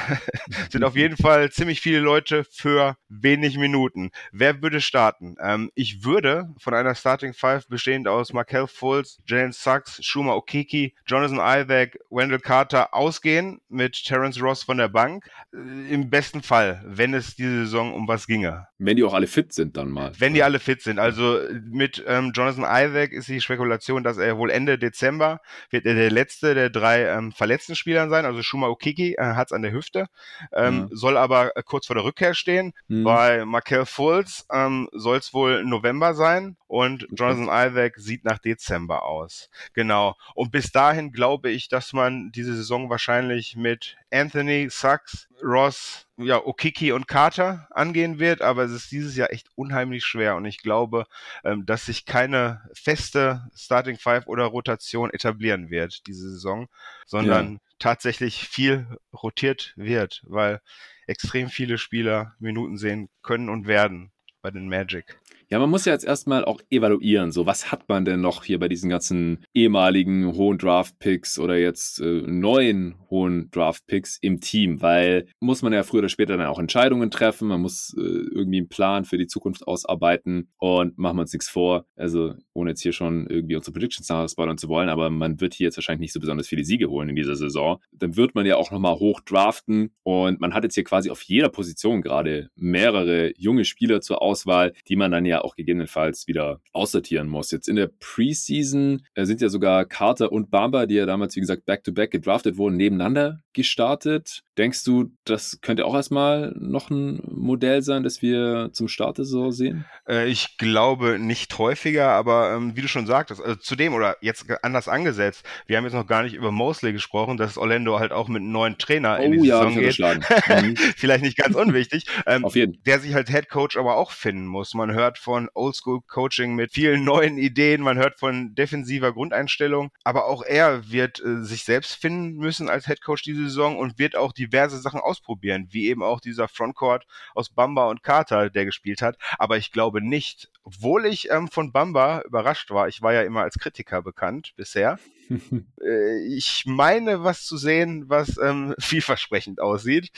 sind 0.71 0.85
auf 0.85 0.95
jeden 0.95 1.17
Fall 1.17 1.51
ziemlich 1.51 1.81
viele 1.81 1.99
Leute 1.99 2.45
für 2.45 2.97
wenig 3.09 3.59
Minuten. 3.59 4.11
Wer 4.31 4.63
würde 4.63 4.81
starten? 4.81 5.37
Ähm, 5.41 5.71
ich 5.75 6.05
würde 6.05 6.55
von 6.61 6.75
einer 6.75 6.95
Starting 6.95 7.35
Five 7.35 7.67
bestehend 7.69 8.07
aus 8.07 8.33
Markel 8.33 8.69
Fultz, 8.69 9.19
Jalen 9.27 9.53
Sachs, 9.53 10.05
Shuma 10.05 10.35
Okiki, 10.35 10.95
Jonathan 11.07 11.39
Isaac, 11.39 11.99
Wendell 12.11 12.39
Carter 12.39 12.95
ausgehen 12.95 13.61
mit 13.69 14.05
Terence 14.05 14.41
Ross 14.41 14.63
von 14.63 14.79
der 14.79 14.89
Bank. 14.89 14.98
Äh, 15.07 15.93
Im 15.93 16.11
besten 16.11 16.43
Fall, 16.43 16.83
wenn 16.87 17.15
es 17.15 17.37
diese 17.37 17.65
Saison 17.65 17.95
um 17.95 18.09
was 18.09 18.27
ginge. 18.27 18.67
Wenn 18.79 18.97
die 18.97 19.05
auch 19.05 19.15
alle 19.15 19.27
fit 19.27 19.53
sind, 19.53 19.77
dann 19.77 19.91
mal. 19.91 20.13
Wenn 20.19 20.35
die 20.35 20.43
alle 20.43 20.59
fit 20.59 20.83
sind. 20.83 20.99
Also 20.99 21.41
mit 21.71 22.05
ähm, 22.07 22.33
Jonathan 22.35 22.65
Isaac 22.65 23.13
ist 23.13 23.29
die 23.29 23.41
Spekulation, 23.41 24.05
dass 24.05 24.19
er 24.19 24.39
wohl 24.39 24.51
Ende 24.51 24.79
Dezember 24.79 25.41
wird 25.71 25.87
er 25.87 25.95
der 25.95 26.11
letzte 26.11 26.55
der 26.55 26.71
drei 26.71 27.05
ähm, 27.07 27.33
verletzten 27.33 27.75
Spielern 27.75 28.11
sein. 28.11 28.25
Also 28.25 28.43
Shuma 28.43 28.69
Okiki 28.69 29.15
äh, 29.15 29.35
hat 29.35 29.49
es 29.49 29.53
an 29.53 29.63
der 29.63 29.73
Hüfte, 29.73 30.07
ähm, 30.53 30.89
ja. 30.91 30.97
soll 30.97 31.17
aber 31.17 31.57
äh, 31.57 31.63
kurz 31.63 31.87
vor 31.87 31.97
der 31.97 32.05
Rückkehr 32.05 32.35
stehen. 32.35 32.73
Mhm. 32.89 33.05
Bei 33.05 33.45
Markel 33.45 33.87
Fultz 33.87 34.47
ähm, 34.53 34.89
soll 34.93 35.19
es 35.19 35.33
wohl 35.33 35.65
November 35.65 36.15
sein 36.15 36.58
und 36.69 37.09
Jonathan 37.11 37.45
Isaac 37.45 37.97
sieht 37.97 38.25
nach 38.25 38.39
Dezember 38.39 39.05
aus. 39.05 39.51
Genau. 39.73 40.15
Und 40.35 40.53
bis 40.53 40.71
dahin 40.71 41.13
glaube 41.13 41.51
ich, 41.51 41.69
dass 41.69 41.95
man 41.95 42.31
diese 42.31 42.55
Saison 42.55 42.91
wahrscheinlich 42.91 43.57
mit 43.57 43.97
Anthony, 44.13 44.69
Sachs, 44.71 45.29
Ross, 45.43 46.07
ja, 46.19 46.45
Okiki 46.45 46.93
und 46.93 47.09
Carter 47.09 47.69
angehen 47.71 48.19
wird, 48.19 48.43
aber 48.43 48.65
es 48.65 48.73
ist 48.73 48.93
dieses 48.93 49.17
Jahr 49.17 49.33
echt 49.33 49.49
unheimlich 49.55 50.05
schwer 50.05 50.37
und 50.37 50.45
ich 50.45 50.59
glaube, 50.59 51.07
ähm, 51.45 51.65
dass 51.65 51.87
sich 51.87 52.05
keine 52.05 52.69
feste 52.75 53.49
Starting 53.57 53.99
Five 53.99 54.27
oder 54.27 54.45
Rotation 54.45 55.11
etablieren 55.11 55.71
wird 55.71 56.07
diese 56.07 56.31
Saison, 56.31 56.69
sondern 57.07 57.53
ja. 57.55 57.59
tatsächlich 57.79 58.47
viel 58.49 58.87
rotiert 59.13 59.73
wird, 59.77 60.23
weil 60.27 60.61
extrem 61.07 61.49
viele 61.49 61.79
Spieler 61.79 62.35
Minuten 62.39 62.77
sehen 62.77 63.09
können 63.23 63.49
und 63.49 63.67
werden 63.67 64.13
bei 64.43 64.51
den 64.51 64.69
Magic. 64.69 65.19
Ja, 65.51 65.59
man 65.59 65.71
muss 65.71 65.87
ja 65.87 65.95
jetzt 65.95 66.05
erstmal 66.05 66.45
auch 66.45 66.61
evaluieren, 66.69 67.33
so 67.33 67.47
was 67.47 67.73
hat 67.73 67.89
man 67.89 68.05
denn 68.05 68.21
noch 68.21 68.45
hier 68.45 68.59
bei 68.59 68.69
diesen 68.69 68.91
ganzen 68.91 69.47
ehemaligen 69.55 70.35
hohen 70.35 70.59
Draft-Picks 70.59 71.39
oder 71.39 71.57
jetzt 71.57 72.03
äh, 72.03 72.21
neuen 72.27 72.97
hohen 73.09 73.51
Draft-Picks 73.51 74.19
im 74.21 74.43
Team, 74.43 74.83
weil 74.83 75.27
muss 75.41 75.63
man 75.63 75.73
ja 75.73 75.85
früher 75.85 76.01
oder 76.01 76.11
später 76.11 76.37
dann 76.37 76.49
auch 76.49 76.59
Entscheidungen 76.59 77.11
treffen, 77.11 77.49
man 77.49 77.63
muss 77.63 77.97
äh, 77.97 78.03
irgendwie 78.03 78.59
einen 78.59 78.69
Plan 78.69 79.07
für 79.07 79.17
die 79.17 79.27
Zukunft 79.27 79.67
ausarbeiten 79.67 80.51
und 80.59 80.99
machen 80.99 81.17
wir 81.17 81.23
uns 81.23 81.33
nichts 81.33 81.49
vor, 81.49 81.87
also 81.97 82.35
ohne 82.53 82.73
jetzt 82.73 82.83
hier 82.83 82.93
schon 82.93 83.27
irgendwie 83.27 83.57
unsere 83.57 83.73
Predictions 83.73 84.31
spoilern 84.31 84.59
zu 84.59 84.69
wollen, 84.69 84.91
aber 84.91 85.09
man 85.09 85.41
wird 85.41 85.55
hier 85.55 85.69
jetzt 85.69 85.79
wahrscheinlich 85.79 86.01
nicht 86.01 86.13
so 86.13 86.21
besonders 86.21 86.47
viele 86.47 86.65
Siege 86.65 86.91
holen 86.91 87.09
in 87.09 87.17
dieser 87.17 87.37
Saison. 87.37 87.79
Dann 87.93 88.17
wird 88.17 88.35
man 88.35 88.45
ja 88.45 88.57
auch 88.57 88.71
nochmal 88.71 88.97
hoch 88.97 89.21
draften 89.21 89.95
und 90.03 90.41
man 90.41 90.53
hat 90.53 90.65
jetzt 90.65 90.75
hier 90.75 90.85
quasi 90.85 91.09
auf 91.09 91.23
jeder 91.23 91.49
Position 91.49 92.03
gerade 92.03 92.51
mehrere 92.55 93.33
junge 93.39 93.65
Spieler 93.65 94.03
zur 94.03 94.21
Auswahl, 94.21 94.75
die 94.89 94.97
man 94.97 95.11
dann 95.11 95.25
ja 95.25 95.38
auch 95.45 95.57
gegebenenfalls 95.57 96.27
wieder 96.27 96.61
aussortieren 96.73 97.29
muss. 97.29 97.51
Jetzt 97.51 97.69
in 97.69 97.77
der 97.77 97.91
Preseason 98.01 99.03
äh, 99.15 99.25
sind 99.25 99.41
ja 99.41 99.49
sogar 99.49 99.85
Carter 99.85 100.33
und 100.33 100.51
Bamba, 100.51 100.87
die 100.87 100.95
ja 100.95 101.07
damals, 101.07 101.37
wie 101.37 101.41
gesagt, 101.41 101.65
back-to-back 101.67 102.09
-back 102.09 102.13
gedraftet 102.13 102.57
wurden, 102.57 102.77
nebeneinander 102.77 103.41
gestartet. 103.53 104.45
Denkst 104.57 104.85
du, 104.85 105.11
das 105.25 105.61
könnte 105.61 105.85
auch 105.85 105.95
erstmal 105.95 106.55
noch 106.59 106.91
ein 106.91 107.21
Modell 107.29 107.83
sein, 107.83 108.03
das 108.05 108.23
wir 108.23 108.71
zum 108.73 108.89
Start 108.89 109.19
der 109.19 109.25
Saison 109.25 109.53
sehen? 109.53 109.85
Äh, 110.09 110.29
ich 110.29 110.57
glaube 110.59 111.19
nicht 111.19 111.59
häufiger, 111.59 112.11
aber 112.11 112.55
ähm, 112.55 112.77
wie 112.77 112.83
du 112.83 112.89
schon 112.89 113.07
sagtest, 113.07 113.41
also 113.41 113.57
zudem 113.57 113.95
oder 113.95 114.17
jetzt 114.21 114.47
anders 114.63 114.89
angesetzt, 114.89 115.45
wir 115.67 115.77
haben 115.77 115.85
jetzt 115.85 115.95
noch 115.95 116.07
gar 116.07 116.23
nicht 116.23 116.35
über 116.35 116.53
Mosley 116.53 116.93
gesprochen, 116.93 117.37
dass 117.37 117.59
Orlando 117.59 117.99
halt 117.99 118.13
auch 118.13 118.29
mit 118.29 118.43
einem 118.43 118.53
neuen 118.53 118.79
Trainer 118.79 119.19
oh, 119.21 119.25
in 119.25 119.33
die 119.33 119.49
ja, 119.49 119.59
Saison 119.59 119.75
geht. 119.75 119.99
Mhm. 120.49 120.77
Vielleicht 120.77 121.23
nicht 121.23 121.37
ganz 121.37 121.55
unwichtig. 121.55 122.05
Ähm, 122.27 122.45
Auf 122.45 122.57
jeden. 122.57 122.83
Der 122.85 123.01
sich 123.01 123.15
halt 123.15 123.29
Head 123.29 123.49
Coach 123.49 123.77
aber 123.77 123.97
auch 123.97 124.11
finden 124.13 124.47
muss. 124.47 124.75
Man 124.75 124.93
hört 124.93 125.19
von 125.29 125.51
Oldschool 125.53 126.01
Coaching 126.07 126.55
mit 126.55 126.73
vielen 126.73 127.05
neuen 127.05 127.37
Ideen, 127.37 127.83
man 127.83 127.99
hört 127.99 128.19
von 128.19 128.55
defensiver 128.55 129.13
Grundeinstellung, 129.13 129.91
aber 130.03 130.25
auch 130.25 130.43
er 130.43 130.91
wird 130.91 131.23
äh, 131.23 131.43
sich 131.43 131.65
selbst 131.65 131.97
finden 131.97 132.39
müssen 132.39 132.71
als 132.71 132.87
Head 132.87 133.03
Coach 133.03 133.25
diese 133.25 133.43
Saison 133.43 133.77
und 133.77 133.99
wird 133.99 134.17
auch 134.17 134.33
diverse 134.33 134.79
Sachen 134.79 135.01
ausprobieren, 135.01 135.69
wie 135.71 135.89
eben 135.89 136.03
auch 136.03 136.21
dieser 136.21 136.49
Frontcourt 136.49 137.07
aus 137.35 137.51
Bamba 137.51 137.91
und 137.91 138.03
Carter, 138.03 138.49
der 138.49 138.65
gespielt 138.65 139.03
hat. 139.03 139.19
Aber 139.39 139.59
ich 139.59 139.71
glaube 139.71 140.01
nicht, 140.01 140.51
obwohl 140.63 141.05
ich 141.05 141.31
ähm, 141.31 141.49
von 141.49 141.73
Bamba 141.73 142.23
überrascht 142.23 142.71
war, 142.71 142.89
ich 142.89 143.03
war 143.03 143.13
ja 143.13 143.21
immer 143.21 143.43
als 143.43 143.59
Kritiker 143.59 144.01
bekannt 144.01 144.55
bisher. 144.57 144.99
äh, 145.29 146.27
ich 146.27 146.65
meine, 146.65 147.23
was 147.23 147.45
zu 147.45 147.59
sehen, 147.59 148.09
was 148.09 148.39
ähm, 148.39 148.75
vielversprechend 148.81 149.61
aussieht. 149.61 150.11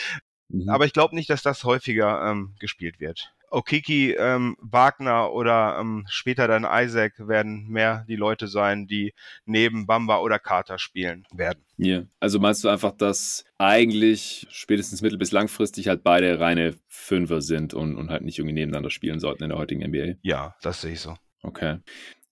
Mhm. 0.51 0.69
Aber 0.69 0.85
ich 0.85 0.93
glaube 0.93 1.17
nicht, 1.17 1.31
dass 1.31 1.43
das 1.43 1.65
häufiger 1.65 2.31
ähm, 2.31 2.55
gespielt 2.61 3.01
wird. 3.01 3.33
Okiki, 3.51 4.13
ähm, 4.13 4.57
Wagner 4.61 5.33
oder 5.33 5.79
ähm, 5.81 6.07
später 6.09 6.49
dann 6.49 6.67
Isaac 6.69 7.15
werden 7.19 7.69
mehr 7.69 8.05
die 8.09 8.17
Leute 8.17 8.47
sein, 8.49 8.87
die 8.87 9.13
neben 9.45 9.87
Bamba 9.87 10.21
oder 10.21 10.39
Carter 10.39 10.79
spielen 10.79 11.27
werden. 11.33 11.65
Ja, 11.77 11.97
yeah. 11.97 12.07
also 12.21 12.39
meinst 12.39 12.63
du 12.65 12.69
einfach, 12.69 12.93
dass 12.93 13.45
eigentlich 13.59 14.47
spätestens 14.51 15.03
mittel- 15.03 15.19
bis 15.19 15.33
langfristig 15.33 15.89
halt 15.89 16.03
beide 16.03 16.39
reine 16.39 16.75
Fünfer 16.87 17.43
sind 17.43 17.75
und, 17.75 17.97
und 17.97 18.11
halt 18.11 18.23
nicht 18.23 18.39
irgendwie 18.39 18.55
nebeneinander 18.55 18.91
spielen 18.91 19.19
sollten 19.19 19.43
in 19.43 19.51
der 19.51 19.59
heutigen 19.59 19.83
NBA? 19.83 20.19
Ja, 20.23 20.55
das 20.63 20.81
sehe 20.81 20.93
ich 20.93 21.01
so. 21.01 21.17
Okay. 21.43 21.79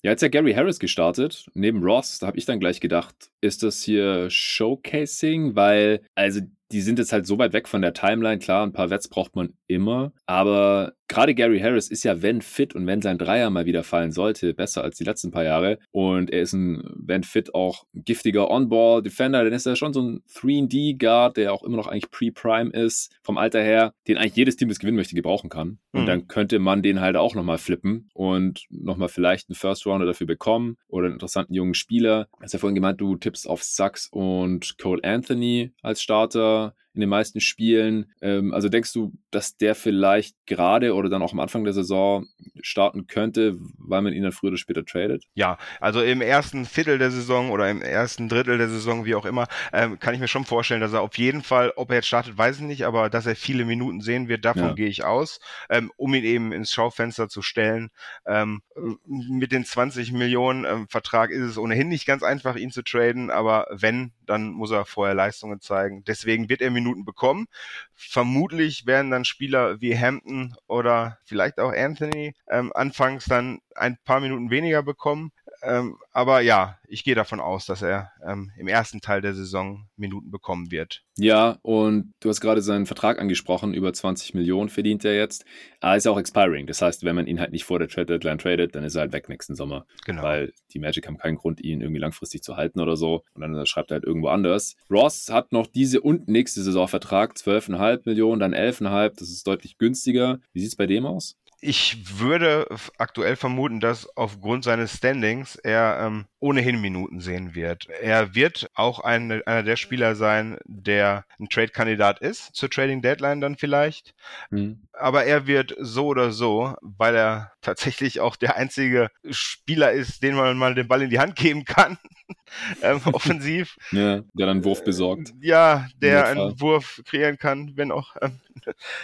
Ja, 0.03 0.13
jetzt 0.13 0.23
ja 0.23 0.29
Gary 0.29 0.55
Harris 0.55 0.79
gestartet, 0.79 1.47
neben 1.55 1.83
Ross. 1.83 2.21
Da 2.21 2.29
habe 2.29 2.39
ich 2.39 2.45
dann 2.45 2.61
gleich 2.61 2.81
gedacht, 2.81 3.15
ist 3.41 3.65
das 3.65 3.83
hier 3.83 4.31
Showcasing? 4.31 5.57
Weil, 5.57 6.03
also 6.15 6.41
die 6.71 6.83
sind 6.83 7.01
jetzt 7.01 7.13
halt 7.13 7.27
so 7.27 7.39
weit 7.39 7.53
weg 7.53 7.67
von 7.67 7.83
der 7.83 7.95
Timeline. 7.95 8.39
Klar, 8.39 8.65
ein 8.65 8.73
paar 8.73 8.91
Wets 8.91 9.09
braucht 9.09 9.35
man 9.35 9.55
immer. 9.67 10.13
Aber 10.27 10.93
gerade 11.09 11.35
Gary 11.35 11.59
Harris 11.59 11.89
ist 11.89 12.05
ja, 12.05 12.23
wenn 12.23 12.43
fit 12.43 12.75
und 12.75 12.87
wenn 12.87 13.03
sein 13.03 13.19
Dreier 13.19 13.51
mal 13.51 13.67
wieder 13.67 13.83
fallen 13.83 14.13
sollte, 14.13 14.55
besser 14.55 14.83
als 14.83 14.97
die 14.97 15.05
letzten 15.05 15.31
paar 15.31 15.45
Jahre. 15.45 15.79
Und 15.91 16.31
er 16.31 16.43
ist 16.43 16.53
ein, 16.53 16.83
wenn 16.95 17.25
fit, 17.25 17.55
auch 17.55 17.85
giftiger 17.95 18.51
On-Ball-Defender. 18.51 19.43
Dann 19.43 19.53
ist 19.53 19.67
er 19.67 19.77
schon 19.77 19.93
so 19.93 20.03
ein 20.03 20.23
3D-Guard, 20.35 21.37
der 21.39 21.53
auch 21.53 21.63
immer 21.63 21.77
noch 21.77 21.87
eigentlich 21.87 22.11
Pre-Prime 22.11 22.71
ist, 22.71 23.13
vom 23.23 23.39
Alter 23.39 23.63
her, 23.63 23.95
den 24.07 24.19
eigentlich 24.19 24.37
jedes 24.37 24.57
Team, 24.57 24.69
das 24.69 24.79
gewinnen 24.79 24.97
möchte, 24.97 25.15
gebrauchen 25.15 25.49
kann. 25.49 25.79
Und 25.93 26.03
mhm. 26.03 26.07
dann 26.07 26.29
könnte 26.29 26.59
man 26.59 26.83
den 26.83 27.01
halt 27.01 27.17
auch 27.17 27.35
nochmal 27.35 27.59
flippen 27.59 28.11
und 28.13 28.65
nochmal 28.69 29.09
vielleicht 29.09 29.49
einen 29.49 29.57
First-Rounder 29.57 30.07
dafür 30.07 30.27
bekommen 30.27 30.77
oder 30.89 31.07
einen 31.07 31.15
interessanten 31.15 31.55
jungen 31.55 31.75
Spieler. 31.75 32.29
Du 32.37 32.45
hast 32.45 32.53
ja 32.53 32.59
vorhin 32.59 32.75
gemeint, 32.75 33.01
du 33.01 33.17
tippst 33.17 33.49
auf 33.49 33.63
Sachs 33.63 34.09
und 34.11 34.79
Cole 34.79 35.03
Anthony 35.03 35.73
als 35.83 36.03
Starter 36.03 36.75
in 36.99 37.03
den 37.03 37.11
meisten 37.11 37.41
Spielen. 37.41 38.11
Ähm, 38.21 38.53
also 38.53 38.69
denkst 38.69 38.93
du, 38.93 39.13
dass 39.31 39.57
der 39.57 39.77
vielleicht 39.77 40.35
gerade 40.47 40.97
oder 40.97 41.09
dann 41.09 41.23
auch 41.23 41.33
am 41.33 41.39
Anfang 41.39 41.63
der 41.63 41.73
Saison 41.73 42.27
starten 42.61 43.07
könnte, 43.07 43.57
weil 43.79 44.03
man 44.03 44.13
ihn 44.13 44.25
dann 44.25 44.33
früher 44.33 44.49
oder 44.49 44.57
später 44.57 44.85
tradet? 44.85 45.23
Ja, 45.35 45.59
also 45.81 46.03
im 46.03 46.21
ersten 46.21 46.67
Viertel 46.67 46.99
der 46.99 47.13
Saison 47.13 47.51
oder 47.51 47.71
im 47.71 47.83
ersten 47.83 48.29
Drittel 48.29 48.59
der 48.59 48.69
Saison, 48.69 49.05
wie 49.05 49.15
auch 49.15 49.27
immer, 49.27 49.47
ähm, 49.73 50.01
kann 50.01 50.13
ich 50.13 50.19
mir 50.19 50.27
schon 50.27 50.45
vorstellen, 50.45 50.81
dass 50.81 50.93
er 50.93 51.03
auf 51.03 51.17
jeden 51.19 51.45
Fall, 51.45 51.73
ob 51.77 51.91
er 51.91 51.97
jetzt 51.97 52.09
startet, 52.09 52.37
weiß 52.37 52.57
ich 52.57 52.63
nicht, 52.63 52.85
aber 52.85 53.11
dass 53.11 53.27
er 53.27 53.37
viele 53.37 53.65
Minuten 53.65 54.01
sehen 54.01 54.27
wird, 54.27 54.45
davon 54.45 54.63
ja. 54.63 54.73
gehe 54.73 54.89
ich 54.89 55.05
aus, 55.05 55.39
ähm, 55.71 55.93
um 55.97 56.13
ihn 56.15 56.25
eben 56.25 56.51
ins 56.51 56.73
Schaufenster 56.73 57.29
zu 57.29 57.43
stellen. 57.43 57.91
Ähm, 58.27 58.61
mit 59.07 59.53
den 59.53 59.65
20 59.65 60.11
Millionen 60.11 60.65
ähm, 60.65 60.89
Vertrag 60.89 61.31
ist 61.31 61.43
es 61.43 61.59
ohnehin 61.59 61.87
nicht 61.87 62.07
ganz 62.07 62.25
einfach, 62.25 62.57
ihn 62.57 62.73
zu 62.73 62.83
traden, 62.83 63.31
aber 63.31 63.69
wenn, 63.71 64.11
dann 64.27 64.51
muss 64.51 64.73
er 64.73 64.85
vorher 64.85 65.15
Leistungen 65.15 65.61
zeigen. 65.61 66.03
Deswegen 66.05 66.49
wird 66.49 66.61
er 66.61 66.73
Minuten 66.73 66.88
bekommen. 67.05 67.47
Vermutlich 67.95 68.87
werden 68.87 69.11
dann 69.11 69.25
Spieler 69.25 69.81
wie 69.81 69.99
Hampton 69.99 70.55
oder 70.67 71.19
vielleicht 71.25 71.59
auch 71.59 71.73
Anthony 71.73 72.35
ähm, 72.51 72.73
anfangs 72.75 73.25
dann 73.27 73.61
ein 73.75 73.99
paar 74.05 74.21
Minuten 74.21 74.51
weniger 74.51 74.83
bekommen. 74.83 75.33
Ähm, 75.63 75.97
aber 76.13 76.41
ja, 76.41 76.79
ich 76.87 77.05
gehe 77.05 77.15
davon 77.15 77.41
aus, 77.41 77.67
dass 77.67 77.83
er 77.83 78.13
ähm, 78.25 78.51
im 78.57 78.69
ersten 78.69 79.01
Teil 79.01 79.21
der 79.21 79.35
Saison 79.35 79.87
Minuten 79.97 80.31
bekommen 80.31 80.71
wird. 80.71 81.03
Ja, 81.17 81.59
und 81.63 82.13
du 82.21 82.29
hast 82.29 82.41
gerade 82.41 82.63
seinen 82.63 82.87
Vertrag 82.87 83.19
angesprochen, 83.19 83.75
über 83.75 83.93
20 83.93 84.35
Millionen 84.35 84.69
verdient 84.69 85.05
er 85.05 85.17
jetzt. 85.17 85.45
Er 85.81 85.97
ist 85.97 86.07
auch 86.07 86.19
expiring. 86.19 86.67
Das 86.67 86.81
heißt, 86.81 87.05
wenn 87.05 87.17
man 87.17 87.27
ihn 87.27 87.41
halt 87.41 87.53
nicht 87.53 87.65
vor 87.65 87.79
der 87.79 87.89
Trade 87.89 88.07
Deadline 88.07 88.39
tradet, 88.39 88.75
dann 88.75 88.85
ist 88.85 88.95
er 88.95 89.03
halt 89.03 89.13
weg 89.13 89.29
nächsten 89.29 89.55
Sommer. 89.55 89.87
Genau. 90.05 90.23
Weil 90.23 90.53
die 90.73 90.79
Magic 90.79 91.07
haben 91.07 91.19
keinen 91.19 91.37
Grund, 91.37 91.61
ihn 91.61 91.81
irgendwie 91.81 92.01
langfristig 92.01 92.43
zu 92.43 92.57
halten 92.57 92.81
oder 92.81 92.97
so. 92.97 93.25
Und 93.35 93.43
dann 93.43 93.67
schreibt 93.67 93.91
er 93.91 93.97
halt 93.97 94.05
irgendwo 94.05 94.29
anders. 94.29 94.77
Ross 94.91 95.29
hat 95.31 95.53
noch 95.53 95.67
diese 95.67 96.01
und 96.01 96.29
nächste 96.29 96.63
Saison 96.63 96.89
Vertrag, 96.89 97.35
12,5 97.35 98.03
Millionen, 98.05 98.41
dann 98.41 98.55
11,5. 98.55 99.15
Das 99.19 99.29
ist 99.29 99.47
deutlich 99.47 99.79
günstiger. 99.79 100.39
Wie 100.53 100.61
sieht 100.61 100.71
es 100.71 100.77
bei 100.77 100.87
dem 100.87 101.05
aus? 101.05 101.37
Ich 101.61 102.21
würde 102.21 102.69
aktuell 102.99 103.35
vermuten, 103.35 103.81
dass 103.81 104.09
aufgrund 104.17 104.63
seines 104.63 104.97
Standings 104.97 105.57
er 105.57 105.99
ähm, 106.01 106.27
ohnehin 106.39 106.81
Minuten 106.81 107.21
sehen 107.21 107.57
wird. 107.57 107.89
Er 107.89 108.37
wird 108.37 108.71
auch 108.75 109.01
ein, 109.01 109.43
einer 109.43 109.65
der 109.65 109.75
Spieler 109.75 110.15
sein, 110.15 110.59
der 110.67 111.25
ein 111.41 111.49
Trade-Kandidat 111.49 112.21
ist, 112.21 112.55
zur 112.55 112.71
Trading 112.71 113.03
Deadline 113.03 113.41
dann 113.41 113.57
vielleicht. 113.57 114.15
Mhm. 114.51 114.87
Aber 114.93 115.25
er 115.25 115.49
wird 115.49 115.75
so 115.81 116.07
oder 116.07 116.31
so, 116.31 116.77
weil 116.81 117.17
er 117.17 117.53
tatsächlich 117.61 118.21
auch 118.21 118.37
der 118.37 118.55
einzige 118.55 119.11
Spieler 119.29 119.91
ist, 119.91 120.23
den 120.23 120.37
man 120.37 120.57
mal 120.59 120.77
den 120.77 120.87
Ball 120.87 121.03
in 121.03 121.11
die 121.11 121.19
Hand 121.19 121.35
geben 121.35 121.65
kann, 121.65 121.99
ähm, 122.83 123.01
offensiv. 123.05 123.77
Ja, 123.93 124.23
der 124.35 124.47
dann 124.47 124.65
Wurf 124.65 124.85
besorgt. 124.85 125.33
Ja, 125.41 125.89
der 126.01 126.27
einen 126.27 126.61
Wurf 126.61 127.03
kreieren 127.05 127.39
kann, 127.39 127.73
wenn 127.77 127.93
auch 127.93 128.17
ähm, 128.21 128.41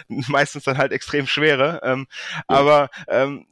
meistens 0.28 0.64
dann 0.64 0.78
halt 0.78 0.92
extrem 0.92 1.26
schwere. 1.26 1.80
Ähm, 1.82 2.06
ja. 2.34 2.42
Aber 2.46 2.90
ähm, 3.08 3.46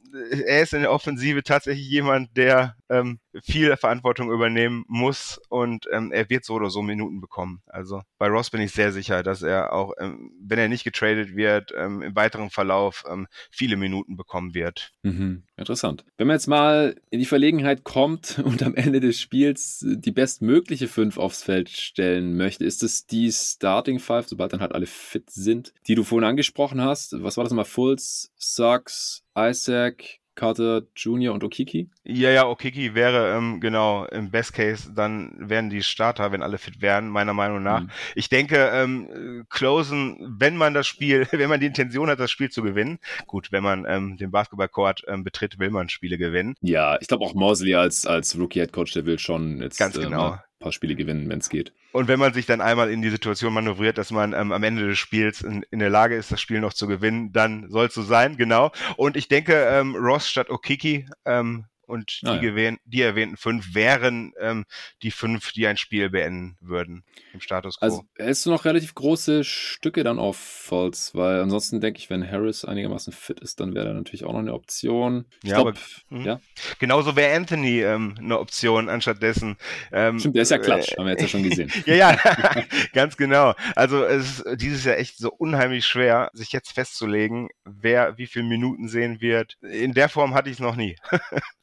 er 0.45 0.61
ist 0.61 0.73
in 0.73 0.81
der 0.81 0.91
Offensive 0.91 1.43
tatsächlich 1.43 1.87
jemand, 1.87 2.35
der 2.37 2.75
ähm, 2.89 3.19
viel 3.41 3.75
Verantwortung 3.77 4.31
übernehmen 4.31 4.85
muss 4.87 5.39
und 5.49 5.87
ähm, 5.91 6.11
er 6.11 6.29
wird 6.29 6.45
so 6.45 6.53
oder 6.53 6.69
so 6.69 6.81
Minuten 6.81 7.21
bekommen. 7.21 7.61
Also 7.65 8.01
bei 8.17 8.27
Ross 8.27 8.49
bin 8.49 8.61
ich 8.61 8.71
sehr 8.71 8.91
sicher, 8.91 9.23
dass 9.23 9.41
er 9.41 9.73
auch, 9.73 9.93
ähm, 9.99 10.31
wenn 10.41 10.59
er 10.59 10.67
nicht 10.67 10.83
getradet 10.83 11.35
wird, 11.35 11.73
ähm, 11.75 12.01
im 12.01 12.15
weiteren 12.15 12.49
Verlauf 12.49 13.03
ähm, 13.09 13.27
viele 13.51 13.77
Minuten 13.77 14.17
bekommen 14.17 14.53
wird. 14.53 14.91
Mhm. 15.03 15.43
Interessant. 15.55 16.05
Wenn 16.17 16.27
man 16.27 16.35
jetzt 16.35 16.47
mal 16.47 16.95
in 17.09 17.19
die 17.19 17.25
Verlegenheit 17.25 17.83
kommt 17.83 18.39
und 18.43 18.63
am 18.63 18.75
Ende 18.75 18.99
des 18.99 19.19
Spiels 19.19 19.85
die 19.85 20.11
bestmögliche 20.11 20.87
fünf 20.87 21.17
aufs 21.17 21.43
Feld 21.43 21.69
stellen 21.69 22.35
möchte, 22.37 22.65
ist 22.65 22.83
es 22.83 23.05
die 23.05 23.31
Starting 23.31 23.99
Five, 23.99 24.27
sobald 24.27 24.53
dann 24.53 24.61
halt 24.61 24.73
alle 24.73 24.85
fit 24.85 25.29
sind, 25.29 25.73
die 25.87 25.95
du 25.95 26.03
vorhin 26.03 26.27
angesprochen 26.27 26.81
hast. 26.81 27.21
Was 27.23 27.37
war 27.37 27.43
das 27.43 27.51
nochmal? 27.51 27.65
Fulls, 27.65 28.31
Suggs, 28.35 29.23
Isaac, 29.35 30.19
Carter 30.35 30.83
Jr. 30.95 31.33
und 31.33 31.43
Okiki? 31.43 31.89
Ja, 32.03 32.31
ja, 32.31 32.47
Okiki 32.47 32.95
wäre 32.95 33.37
ähm, 33.37 33.59
genau 33.59 34.05
im 34.05 34.31
Best 34.31 34.53
Case, 34.53 34.91
dann 34.93 35.35
wären 35.37 35.69
die 35.69 35.83
Starter, 35.83 36.31
wenn 36.31 36.41
alle 36.41 36.57
fit 36.57 36.81
wären, 36.81 37.09
meiner 37.09 37.33
Meinung 37.33 37.61
nach. 37.63 37.81
Mhm. 37.81 37.89
Ich 38.15 38.29
denke, 38.29 38.71
ähm, 38.73 39.45
closen, 39.49 40.17
wenn 40.39 40.57
man 40.57 40.73
das 40.73 40.87
Spiel, 40.87 41.27
wenn 41.31 41.49
man 41.49 41.59
die 41.59 41.67
Intention 41.67 42.09
hat, 42.09 42.19
das 42.19 42.31
Spiel 42.31 42.49
zu 42.49 42.63
gewinnen, 42.63 42.99
gut, 43.27 43.51
wenn 43.51 43.63
man 43.63 43.85
ähm, 43.87 44.17
den 44.17 44.31
Basketballcourt 44.31 45.03
ähm, 45.07 45.23
betritt, 45.23 45.59
will 45.59 45.69
man 45.69 45.89
Spiele 45.89 46.17
gewinnen. 46.17 46.55
Ja, 46.61 46.97
ich 46.99 47.07
glaube 47.07 47.25
auch 47.25 47.33
Mosley 47.33 47.75
als, 47.75 48.05
als 48.05 48.37
Rookie-Head-Coach, 48.37 48.93
der 48.93 49.05
will 49.05 49.19
schon 49.19 49.61
jetzt 49.61 49.77
Ganz 49.77 49.99
genau. 49.99 50.33
Äh, 50.33 50.37
paar 50.63 50.71
Spiele 50.71 50.95
gewinnen, 50.95 51.29
wenn 51.29 51.39
es 51.39 51.49
geht. 51.49 51.73
Und 51.91 52.07
wenn 52.07 52.19
man 52.19 52.33
sich 52.33 52.45
dann 52.45 52.61
einmal 52.61 52.89
in 52.89 53.01
die 53.01 53.09
Situation 53.09 53.53
manövriert, 53.53 53.97
dass 53.97 54.11
man 54.11 54.33
ähm, 54.33 54.51
am 54.51 54.63
Ende 54.63 54.87
des 54.87 54.97
Spiels 54.97 55.41
in, 55.41 55.63
in, 55.69 55.79
der 55.79 55.89
Lage 55.89 56.15
ist, 56.15 56.31
das 56.31 56.41
Spiel 56.41 56.59
noch 56.59 56.73
zu 56.73 56.87
gewinnen, 56.87 57.31
dann 57.31 57.69
soll 57.69 57.87
es 57.87 57.93
so 57.93 58.01
sein, 58.01 58.37
genau. 58.37 58.71
Und 58.97 59.15
ich 59.15 59.27
denke, 59.27 59.53
ähm, 59.53 59.95
Ross 59.95 60.27
statt 60.27 60.49
Okiki 60.49 61.05
ähm, 61.25 61.65
und 61.93 62.21
die, 62.23 62.27
ah, 62.27 62.41
ja. 62.41 62.77
die, 62.85 63.01
erwähnten 63.01 63.37
fünf 63.37 63.75
wären 63.75 64.33
ähm, 64.39 64.65
die 65.03 65.11
fünf, 65.11 65.51
die 65.51 65.67
ein 65.67 65.77
Spiel 65.77 66.09
beenden 66.09 66.57
würden 66.59 67.03
im 67.33 67.39
Status 67.39 67.77
quo. 67.77 67.85
Also 67.85 68.03
hältst 68.17 68.45
du 68.45 68.49
noch 68.49 68.65
relativ 68.65 68.95
große 68.95 69.43
Stücke 69.43 70.03
dann 70.03 70.17
auf 70.17 70.37
Falls, 70.37 71.13
weil 71.13 71.39
ansonsten 71.39 71.81
denke 71.81 71.99
ich, 71.99 72.09
wenn 72.09 72.27
Harris 72.29 72.65
einigermaßen 72.65 73.13
fit 73.13 73.39
ist, 73.39 73.59
dann 73.59 73.75
wäre 73.75 73.85
da 73.85 73.93
natürlich 73.93 74.23
auch 74.23 74.33
noch 74.33 74.39
eine 74.39 74.53
Option. 74.53 75.25
Ich 75.43 75.51
ja, 75.51 75.61
glaub, 75.61 75.75
aber, 76.09 76.19
ja. 76.23 76.39
Genauso 76.79 77.15
wäre 77.15 77.35
Anthony 77.35 77.81
ähm, 77.81 78.15
eine 78.17 78.39
Option 78.39 78.89
anstatt 78.89 79.21
dessen. 79.21 79.57
Ähm, 79.91 80.19
Stimmt, 80.19 80.35
der 80.35 80.41
ist 80.41 80.51
ja 80.51 80.57
klatsch, 80.57 80.93
äh, 80.93 80.95
haben 80.97 81.05
wir 81.05 81.11
jetzt 81.11 81.21
ja 81.21 81.27
schon 81.27 81.43
gesehen. 81.43 81.71
ja, 81.85 81.95
ja, 81.95 82.17
ganz 82.93 83.17
genau. 83.17 83.53
Also 83.75 84.03
es 84.03 84.39
ist 84.39 84.61
dieses 84.61 84.83
Jahr 84.83 84.97
echt 84.97 85.17
so 85.17 85.31
unheimlich 85.31 85.85
schwer, 85.85 86.31
sich 86.33 86.51
jetzt 86.51 86.71
festzulegen, 86.71 87.49
wer 87.65 88.17
wie 88.17 88.25
viele 88.25 88.45
Minuten 88.45 88.87
sehen 88.87 89.21
wird. 89.21 89.57
In 89.61 89.93
der 89.93 90.09
Form 90.09 90.33
hatte 90.33 90.49
ich 90.49 90.55
es 90.55 90.59
noch 90.59 90.75
nie. 90.75 90.95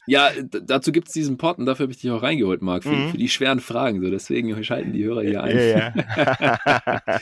Ja, 0.06 0.19
dazu 0.42 0.92
gibt 0.92 1.08
es 1.08 1.14
diesen 1.14 1.36
Pod 1.36 1.58
und 1.58 1.66
dafür 1.66 1.84
habe 1.84 1.92
ich 1.92 2.00
dich 2.00 2.10
auch 2.10 2.22
reingeholt, 2.22 2.62
Marc, 2.62 2.82
für, 2.82 2.90
mhm. 2.90 3.10
für, 3.10 3.18
die 3.18 3.28
schweren 3.28 3.60
Fragen. 3.60 4.02
So, 4.02 4.10
deswegen 4.10 4.62
schalten 4.64 4.92
die 4.92 5.04
Hörer 5.04 5.22
hier 5.22 5.42
ein. 5.42 5.56
Ja, 5.56 5.64
ja. 5.66 5.92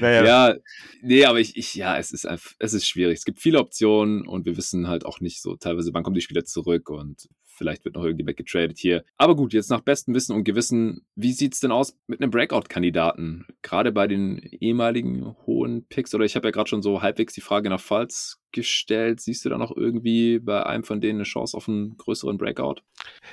naja. 0.00 0.24
ja 0.24 0.54
nee, 1.02 1.24
aber 1.24 1.40
ich, 1.40 1.56
ich, 1.56 1.74
ja, 1.74 1.98
es 1.98 2.12
ist 2.12 2.26
einfach, 2.26 2.52
es 2.58 2.74
ist 2.74 2.86
schwierig. 2.86 3.18
Es 3.18 3.24
gibt 3.24 3.40
viele 3.40 3.58
Optionen 3.60 4.26
und 4.26 4.46
wir 4.46 4.56
wissen 4.56 4.88
halt 4.88 5.04
auch 5.06 5.20
nicht 5.20 5.42
so 5.42 5.56
teilweise, 5.56 5.92
wann 5.92 6.02
kommen 6.02 6.14
die 6.14 6.20
Spieler 6.20 6.44
zurück 6.44 6.90
und 6.90 7.28
vielleicht 7.54 7.84
wird 7.84 7.94
noch 7.94 8.04
irgendwie 8.04 8.26
weggetradet 8.26 8.78
hier. 8.78 9.04
Aber 9.16 9.36
gut, 9.36 9.52
jetzt 9.52 9.70
nach 9.70 9.80
bestem 9.80 10.14
Wissen 10.14 10.34
und 10.34 10.44
Gewissen, 10.44 11.06
wie 11.14 11.32
sieht 11.32 11.54
es 11.54 11.60
denn 11.60 11.72
aus 11.72 11.96
mit 12.06 12.20
einem 12.20 12.30
Breakout-Kandidaten? 12.30 13.46
Gerade 13.62 13.92
bei 13.92 14.06
den 14.06 14.38
ehemaligen 14.38 15.36
hohen 15.46 15.86
Picks, 15.86 16.14
oder 16.14 16.24
ich 16.24 16.36
habe 16.36 16.48
ja 16.48 16.52
gerade 16.52 16.68
schon 16.68 16.82
so 16.82 17.02
halbwegs 17.02 17.34
die 17.34 17.40
Frage 17.40 17.70
nach 17.70 17.80
Falls 17.80 18.40
gestellt. 18.54 19.20
Siehst 19.20 19.44
du 19.44 19.50
da 19.50 19.58
noch 19.58 19.76
irgendwie 19.76 20.38
bei 20.38 20.64
einem 20.64 20.84
von 20.84 21.02
denen 21.02 21.18
eine 21.18 21.24
Chance 21.24 21.54
auf 21.56 21.68
einen 21.68 21.96
größeren 21.98 22.38
Breakout? 22.38 22.76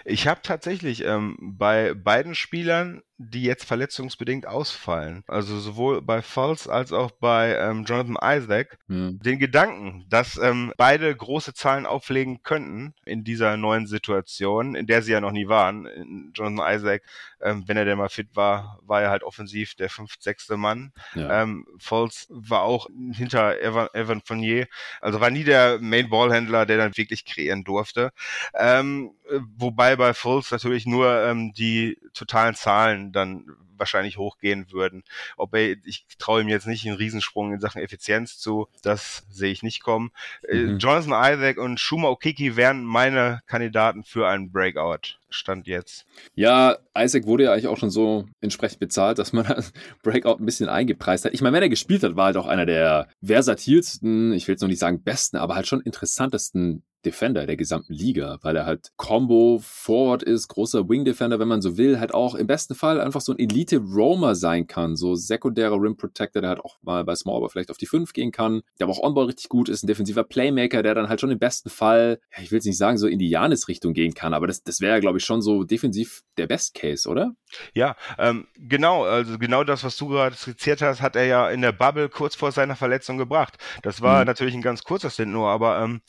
Ich 0.04 0.28
habe 0.28 0.42
tatsächlich 0.44 1.06
ähm, 1.06 1.38
bei 1.40 1.94
beiden 1.94 2.36
Spielern 2.36 3.01
die 3.30 3.44
jetzt 3.44 3.66
verletzungsbedingt 3.66 4.48
ausfallen. 4.48 5.24
Also 5.28 5.60
sowohl 5.60 6.01
bei 6.01 6.22
Falls 6.22 6.68
als 6.68 6.92
auch 6.92 7.12
bei 7.12 7.56
ähm, 7.56 7.86
Jonathan 7.86 8.18
Isaac. 8.22 8.78
Mhm. 8.88 9.20
Den 9.20 9.40
Gedanken, 9.40 10.06
dass 10.10 10.38
ähm, 10.38 10.74
beide 10.78 11.16
große 11.16 11.54
Zahlen 11.54 11.86
auflegen 11.86 12.42
könnten 12.44 12.94
in 13.06 13.24
dieser 13.24 13.58
neuen 13.58 13.88
Situation, 13.88 14.75
in 14.75 14.88
der 14.88 15.01
sie 15.01 15.12
ja 15.12 15.22
noch 15.22 15.32
nie 15.32 15.48
waren. 15.48 16.32
Jonathan 16.34 16.75
Isaac, 16.75 17.04
ähm, 17.42 17.63
wenn 17.68 17.78
er 17.78 17.86
denn 17.86 17.98
mal 17.98 18.10
fit 18.10 18.36
war, 18.36 18.80
war 18.84 19.01
er 19.01 19.10
halt 19.10 19.24
offensiv 19.24 19.75
der 19.75 19.90
fünf, 19.90 20.16
sechste 20.20 20.58
Mann. 20.58 20.92
Ja. 21.16 21.44
Ähm, 21.44 21.66
Falls 21.80 22.28
war 22.30 22.62
auch 22.62 22.88
hinter 23.13 23.62
Evan, 23.62 23.88
Evan 23.94 24.22
Fournier, 24.22 24.68
also 25.01 25.20
war 25.20 25.30
nie 25.30 25.44
der 25.44 25.80
Main 25.80 26.10
Ballhändler, 26.10 26.66
der 26.66 26.78
dann 26.78 26.98
wirklich 26.98 27.25
kreieren 27.25 27.63
durfte. 27.63 28.12
Ähm, 28.54 29.12
wobei 29.56 29.96
bei 29.96 30.13
Fulls 30.13 30.51
natürlich 30.51 30.86
nur 30.86 31.22
ähm, 31.24 31.54
die 31.54 31.98
totalen 32.13 32.56
Zahlen 32.56 33.11
dann 33.12 33.46
wahrscheinlich 33.77 34.18
hochgehen 34.18 34.72
würden. 34.72 35.03
Ob 35.38 35.56
er, 35.56 35.75
ich 35.84 36.06
traue 36.18 36.41
ihm 36.41 36.48
jetzt 36.48 36.68
nicht 36.68 36.86
einen 36.86 36.96
Riesensprung 36.96 37.53
in 37.53 37.60
Sachen 37.60 37.82
Effizienz 37.82 38.38
zu, 38.38 38.68
das 38.84 39.24
sehe 39.30 39.51
ich 39.51 39.63
nicht 39.63 39.84
kommen. 39.84 40.12
Äh, 40.48 40.58
mhm. 40.58 40.77
Jonathan 40.77 41.34
Isaac 41.34 41.58
und 41.58 41.80
Shuma 41.80 42.08
Okiki 42.10 42.56
wären 42.56 42.84
meine 42.84 43.41
Kandidaten 43.48 44.03
für 44.03 44.27
einen 44.27 44.51
Breakout. 44.51 45.18
Stand 45.30 45.65
jetzt. 45.65 46.06
Ja, 46.36 46.77
Isaac 46.96 47.25
wurde 47.25 47.46
ja 47.46 47.53
eigentlich 47.53 47.68
auch 47.68 47.77
schon 47.77 47.89
so 47.89 48.27
entsprechend 48.41 48.80
bezahlt, 48.80 49.18
dass 49.18 49.34
man 49.34 49.46
das 49.48 49.72
Breakout 50.03 50.38
ein 50.39 50.46
bisschen 50.46 50.70
eingepreist 50.70 51.25
hat. 51.25 51.34
Ich 51.34 51.41
meine, 51.41 51.56
wenn 51.56 51.63
er 51.63 51.70
gespielt 51.70 52.03
hat, 52.03 52.15
war 52.15 52.25
halt 52.25 52.38
auch 52.38 52.48
einer 52.48 52.65
der 52.65 53.08
versatilsten, 53.24 54.34
ich 54.34 54.48
will 54.48 54.53
jetzt 54.53 54.62
noch 54.62 54.70
nicht 54.70 54.80
sagen 54.80 55.03
besten, 55.03 55.38
aber 55.38 55.56
halt 55.56 55.68
schon 55.68 55.82
interessantesten 55.82 56.84
Defender 57.05 57.46
der 57.46 57.58
gesamten 57.58 57.93
Liga, 57.93 58.38
weil 58.41 58.55
er 58.55 58.65
halt 58.65 58.91
Combo 58.98 59.60
Forward 59.62 60.24
ist, 60.24 60.48
großer 60.48 60.88
Wing 60.88 61.05
Defender, 61.05 61.39
wenn 61.39 61.48
man 61.48 61.62
so 61.62 61.77
will, 61.77 62.00
halt 62.00 62.13
auch 62.13 62.36
im 62.36 62.48
besten 62.48 62.75
Fall 62.75 63.01
einfach 63.01 63.22
so 63.22 63.31
ein 63.34 63.39
Elite 63.39 63.77
Roamer 63.77 64.36
sein 64.36 64.67
kann, 64.67 64.96
so 64.96 65.15
sekundärer 65.15 65.81
Rim 65.81 65.98
Protector, 65.98 66.41
der 66.41 66.50
halt 66.50 66.60
auch 66.60 66.77
mal 66.81 67.03
bei 67.03 67.15
Small 67.15 67.38
aber 67.38 67.50
vielleicht 67.50 67.72
auf 67.72 67.77
die 67.77 67.86
5 67.86 68.13
gehen 68.13 68.31
kann, 68.31 68.62
der 68.79 68.86
aber 68.86 68.93
auch 68.93 69.03
Onball 69.03 69.25
richtig 69.25 69.50
gut 69.50 69.70
ist, 69.70 69.84
ein 69.84 69.88
defensiver 69.88 70.24
Playmaker, 70.24 70.84
der 70.84 70.96
dann 70.96 71.10
halt 71.10 71.20
schon 71.20 71.31
im 71.31 71.39
besten 71.39 71.70
Fall, 71.70 72.20
ja, 72.36 72.43
ich 72.43 72.51
will 72.51 72.60
es 72.60 72.65
nicht 72.65 72.77
sagen, 72.77 72.98
so 72.98 73.08
in 73.08 73.20
die 73.20 73.29
Janis 73.29 73.67
Richtung 73.67 73.93
gehen 73.93 74.13
kann, 74.13 74.34
aber 74.34 74.48
das, 74.48 74.63
das 74.63 74.81
wäre, 74.81 75.00
glaube 75.00 75.17
ich, 75.17 75.25
schon 75.25 75.41
so 75.41 75.63
defensiv 75.63 76.24
der 76.38 76.48
Best 76.48 76.74
Case, 76.74 77.10
oder? 77.10 77.34
Ja, 77.74 77.96
ähm, 78.17 78.48
genau, 78.55 79.03
also 79.03 79.38
genau 79.38 79.63
das, 79.63 79.84
was 79.84 79.98
du 79.98 80.08
gerade 80.08 80.36
skizziert 80.36 80.81
hast, 80.81 81.01
hat 81.01 81.15
er 81.15 81.25
ja 81.25 81.50
in 81.50 81.62
der 81.62 81.72
Bubble 81.72 82.10
kurz 82.10 82.36
vor 82.36 82.51
seiner 82.51 82.75
Verletzung 82.75 83.17
gebracht. 83.17 83.58
Das 83.84 84.01
war 84.01 84.22
mhm. 84.22 84.27
natürlich 84.27 84.55
ein 84.55 84.62
ganz 84.62 84.84
kurzer 84.84 85.10
Stint 85.10 85.31
nur, 85.31 85.50
aber 85.50 85.81
ähm, 85.81 86.01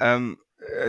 ähm, 0.00 0.29
äh, 0.29 0.29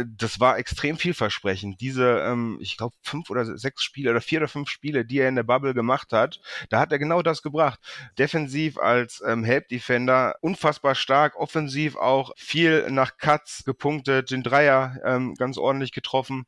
das 0.05 0.39
war 0.39 0.57
extrem 0.57 0.97
vielversprechend. 0.97 1.79
Diese, 1.81 2.23
ähm, 2.25 2.57
ich 2.61 2.77
glaube, 2.77 2.95
fünf 3.01 3.29
oder 3.29 3.45
sechs 3.57 3.83
Spiele 3.83 4.11
oder 4.11 4.21
vier 4.21 4.39
oder 4.39 4.47
fünf 4.47 4.69
Spiele, 4.69 5.05
die 5.05 5.19
er 5.19 5.29
in 5.29 5.35
der 5.35 5.43
Bubble 5.43 5.73
gemacht 5.73 6.11
hat, 6.11 6.39
da 6.69 6.79
hat 6.79 6.91
er 6.91 6.99
genau 6.99 7.21
das 7.21 7.41
gebracht. 7.41 7.79
Defensiv 8.17 8.77
als 8.77 9.23
ähm, 9.25 9.43
Help 9.43 9.69
Defender 9.69 10.35
unfassbar 10.41 10.95
stark, 10.95 11.35
offensiv 11.35 11.95
auch 11.95 12.31
viel 12.35 12.89
nach 12.91 13.17
Cuts 13.17 13.63
gepunktet, 13.65 14.31
den 14.31 14.43
Dreier 14.43 14.97
ähm, 15.05 15.35
ganz 15.35 15.57
ordentlich 15.57 15.91
getroffen. 15.91 16.45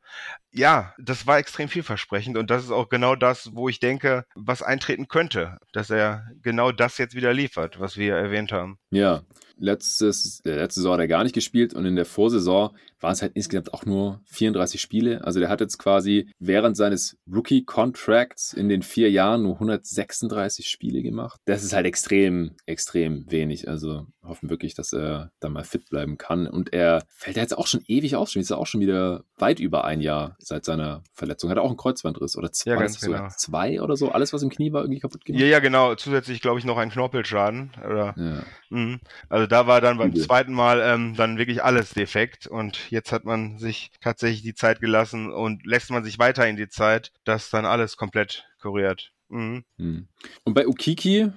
Ja, 0.51 0.93
das 0.99 1.25
war 1.25 1.39
extrem 1.39 1.69
vielversprechend 1.69 2.37
und 2.37 2.49
das 2.49 2.63
ist 2.63 2.71
auch 2.71 2.89
genau 2.89 3.15
das, 3.15 3.55
wo 3.55 3.69
ich 3.69 3.79
denke, 3.79 4.25
was 4.35 4.61
eintreten 4.61 5.07
könnte, 5.07 5.57
dass 5.71 5.89
er 5.89 6.27
genau 6.41 6.71
das 6.71 6.97
jetzt 6.97 7.15
wieder 7.15 7.33
liefert, 7.33 7.79
was 7.79 7.97
wir 7.97 8.15
erwähnt 8.15 8.51
haben. 8.51 8.77
Ja, 8.91 9.23
letztes, 9.63 10.41
äh, 10.45 10.55
letzte 10.55 10.81
Saison 10.81 10.93
hat 10.93 10.99
er 10.99 11.07
gar 11.07 11.23
nicht 11.23 11.33
gespielt 11.33 11.73
und 11.73 11.85
in 11.85 11.95
der 11.95 12.05
Vorsaison 12.05 12.75
waren 12.99 13.13
es 13.13 13.21
halt 13.21 13.31
insgesamt 13.35 13.73
auch 13.73 13.85
nur 13.85 14.21
34 14.25 14.79
Spiele. 14.79 15.23
Also 15.23 15.39
der 15.39 15.49
hat 15.49 15.61
jetzt 15.61 15.77
quasi 15.77 16.29
während 16.39 16.77
seines 16.77 17.17
Rookie-Contracts 17.31 18.53
in 18.53 18.69
den 18.69 18.81
vier 18.81 19.09
Jahren 19.09 19.43
nur 19.43 19.53
136 19.53 20.67
Spiele 20.67 21.01
gemacht. 21.01 21.39
Das 21.45 21.63
ist 21.63 21.73
halt 21.73 21.85
extrem, 21.85 22.51
extrem 22.65 23.29
wenig. 23.31 23.67
Also 23.67 24.05
hoffen 24.23 24.49
wirklich, 24.49 24.73
dass 24.73 24.93
er 24.93 25.31
da 25.39 25.49
mal 25.49 25.63
fit 25.63 25.89
bleiben 25.89 26.17
kann. 26.17 26.47
Und 26.47 26.73
er 26.73 27.03
fällt 27.09 27.35
ja 27.35 27.41
jetzt 27.41 27.57
auch 27.57 27.67
schon 27.67 27.83
ewig 27.87 28.15
aus. 28.15 28.35
Ist 28.35 28.49
ja 28.49 28.57
auch 28.57 28.67
schon 28.67 28.81
wieder 28.81 29.23
weit 29.37 29.59
über 29.59 29.85
ein 29.85 30.01
Jahr 30.01 30.35
seit 30.39 30.65
seiner 30.65 31.03
Verletzung. 31.13 31.49
Hat 31.49 31.57
er 31.57 31.63
auch 31.63 31.69
einen 31.69 31.77
Kreuzbandriss 31.77 32.37
oder 32.37 32.51
zwei, 32.51 32.71
ja, 32.71 32.77
ganz 32.77 32.99
genau. 32.99 33.27
zwei 33.37 33.81
oder 33.81 33.95
so? 33.95 34.11
Alles, 34.11 34.33
was 34.33 34.43
im 34.43 34.49
Knie 34.49 34.71
war, 34.71 34.81
irgendwie 34.81 34.99
kaputt 34.99 35.25
gemacht? 35.25 35.41
Ja, 35.41 35.47
ja, 35.47 35.59
genau. 35.59 35.95
Zusätzlich, 35.95 36.41
glaube 36.41 36.59
ich, 36.59 36.65
noch 36.65 36.77
ein 36.77 36.89
Knorpelschaden. 36.89 37.71
Oder, 37.85 38.15
ja. 38.17 38.43
mh. 38.69 38.99
Also 39.29 39.47
da 39.47 39.67
war 39.67 39.81
dann 39.81 39.97
beim 39.97 40.15
zweiten 40.15 40.53
Mal 40.53 40.81
ähm, 40.81 41.15
dann 41.15 41.37
wirklich 41.37 41.63
alles 41.63 41.91
defekt 41.91 42.47
und 42.47 42.89
jetzt 42.91 43.11
hat 43.11 43.25
man 43.25 43.57
sich 43.57 43.91
tatsächlich 44.01 44.41
die 44.41 44.55
Zeit 44.55 44.79
gelassen 44.79 45.31
und 45.31 45.65
lässt 45.65 45.91
man 45.91 46.03
sich 46.03 46.19
weiter 46.19 46.47
in 46.47 46.55
die 46.55 46.69
Zeit, 46.69 47.11
dass 47.23 47.49
dann 47.49 47.65
alles 47.65 47.97
komplett 47.97 48.45
kuriert. 48.61 49.11
Mhm. 49.29 49.63
Hm. 49.77 50.07
Und 50.43 50.53
bei 50.53 50.67
Ukiki, 50.67 51.31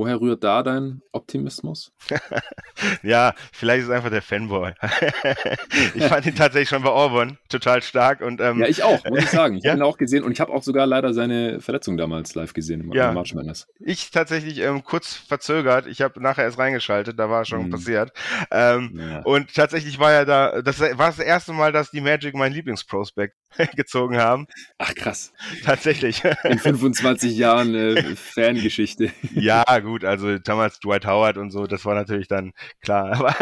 Woher 0.00 0.20
rührt 0.20 0.44
da 0.44 0.62
dein 0.62 1.02
Optimismus? 1.30 1.92
ja, 3.04 3.34
vielleicht 3.52 3.82
ist 3.82 3.88
es 3.88 3.94
einfach 3.94 4.10
der 4.10 4.20
Fanboy. 4.22 4.72
ich 5.94 6.04
fand 6.04 6.26
ihn 6.26 6.34
tatsächlich 6.34 6.68
schon 6.68 6.82
bei 6.82 6.90
Auburn 6.90 7.38
total 7.48 7.82
stark. 7.82 8.20
Und, 8.20 8.40
ähm, 8.40 8.58
ja, 8.58 8.66
ich 8.66 8.82
auch, 8.82 9.04
muss 9.04 9.20
ich 9.20 9.30
sagen. 9.30 9.56
Ich 9.56 9.62
ja? 9.64 9.70
habe 9.70 9.80
ihn 9.80 9.84
auch 9.84 9.96
gesehen 9.96 10.24
und 10.24 10.32
ich 10.32 10.40
habe 10.40 10.52
auch 10.52 10.64
sogar 10.64 10.86
leider 10.86 11.14
seine 11.14 11.60
Verletzung 11.60 11.96
damals 11.96 12.34
live 12.34 12.52
gesehen 12.52 12.80
im 12.80 12.92
ja. 12.92 13.12
March 13.12 13.32
Madness. 13.34 13.68
Ich 13.78 14.10
tatsächlich 14.10 14.58
ähm, 14.58 14.82
kurz 14.82 15.14
verzögert. 15.14 15.86
Ich 15.86 16.02
habe 16.02 16.20
nachher 16.20 16.44
erst 16.44 16.58
reingeschaltet, 16.58 17.16
da 17.16 17.30
war 17.30 17.44
schon 17.44 17.66
mhm. 17.66 17.70
passiert. 17.70 18.12
Ähm, 18.50 18.98
ja. 18.98 19.20
Und 19.20 19.54
tatsächlich 19.54 20.00
war 20.00 20.12
ja 20.12 20.24
da, 20.24 20.62
das 20.62 20.80
war 20.80 21.06
das 21.06 21.20
erste 21.20 21.52
Mal, 21.52 21.70
dass 21.70 21.92
die 21.92 22.00
Magic 22.00 22.34
mein 22.34 22.52
Lieblingsprospect 22.52 23.36
gezogen 23.76 24.16
haben. 24.16 24.46
Ach 24.78 24.94
krass. 24.94 25.32
Tatsächlich. 25.64 26.22
In 26.44 26.58
25 26.58 27.36
Jahren 27.36 27.74
äh, 27.74 28.16
Fangeschichte. 28.16 29.10
Ja, 29.32 29.78
gut, 29.78 30.04
also 30.04 30.38
damals 30.38 30.80
Dwight 30.80 31.06
Howard 31.06 31.38
und 31.38 31.50
so, 31.50 31.66
das 31.66 31.84
war 31.84 31.94
natürlich 31.94 32.28
dann 32.28 32.52
klar. 32.82 33.12
Aber 33.12 33.34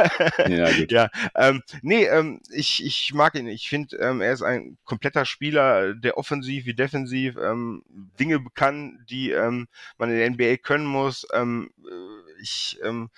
ja, 0.49 0.71
gut. 0.71 0.93
ja 0.93 1.09
ähm, 1.35 1.63
nee, 1.83 2.05
ähm, 2.05 2.41
ich, 2.51 2.85
ich 2.85 3.13
mag 3.15 3.35
ihn. 3.35 3.49
Ich 3.49 3.69
finde, 3.69 3.97
ähm, 3.97 4.21
er 4.21 4.33
ist 4.33 4.43
ein 4.43 4.77
kompletter 4.85 5.25
Spieler, 5.25 5.95
der 5.95 6.19
offensiv 6.19 6.67
wie 6.67 6.75
defensiv 6.75 7.37
ähm, 7.37 7.83
Dinge 8.21 8.45
kann, 8.55 9.05
die 9.09 9.31
ähm, 9.31 9.67
man 9.99 10.11
in 10.11 10.17
der 10.17 10.31
NBA 10.31 10.57
können 10.59 10.87
muss. 10.87 11.27
Ähm, 11.33 11.71
ich 12.41 12.79
ähm, 12.85 13.11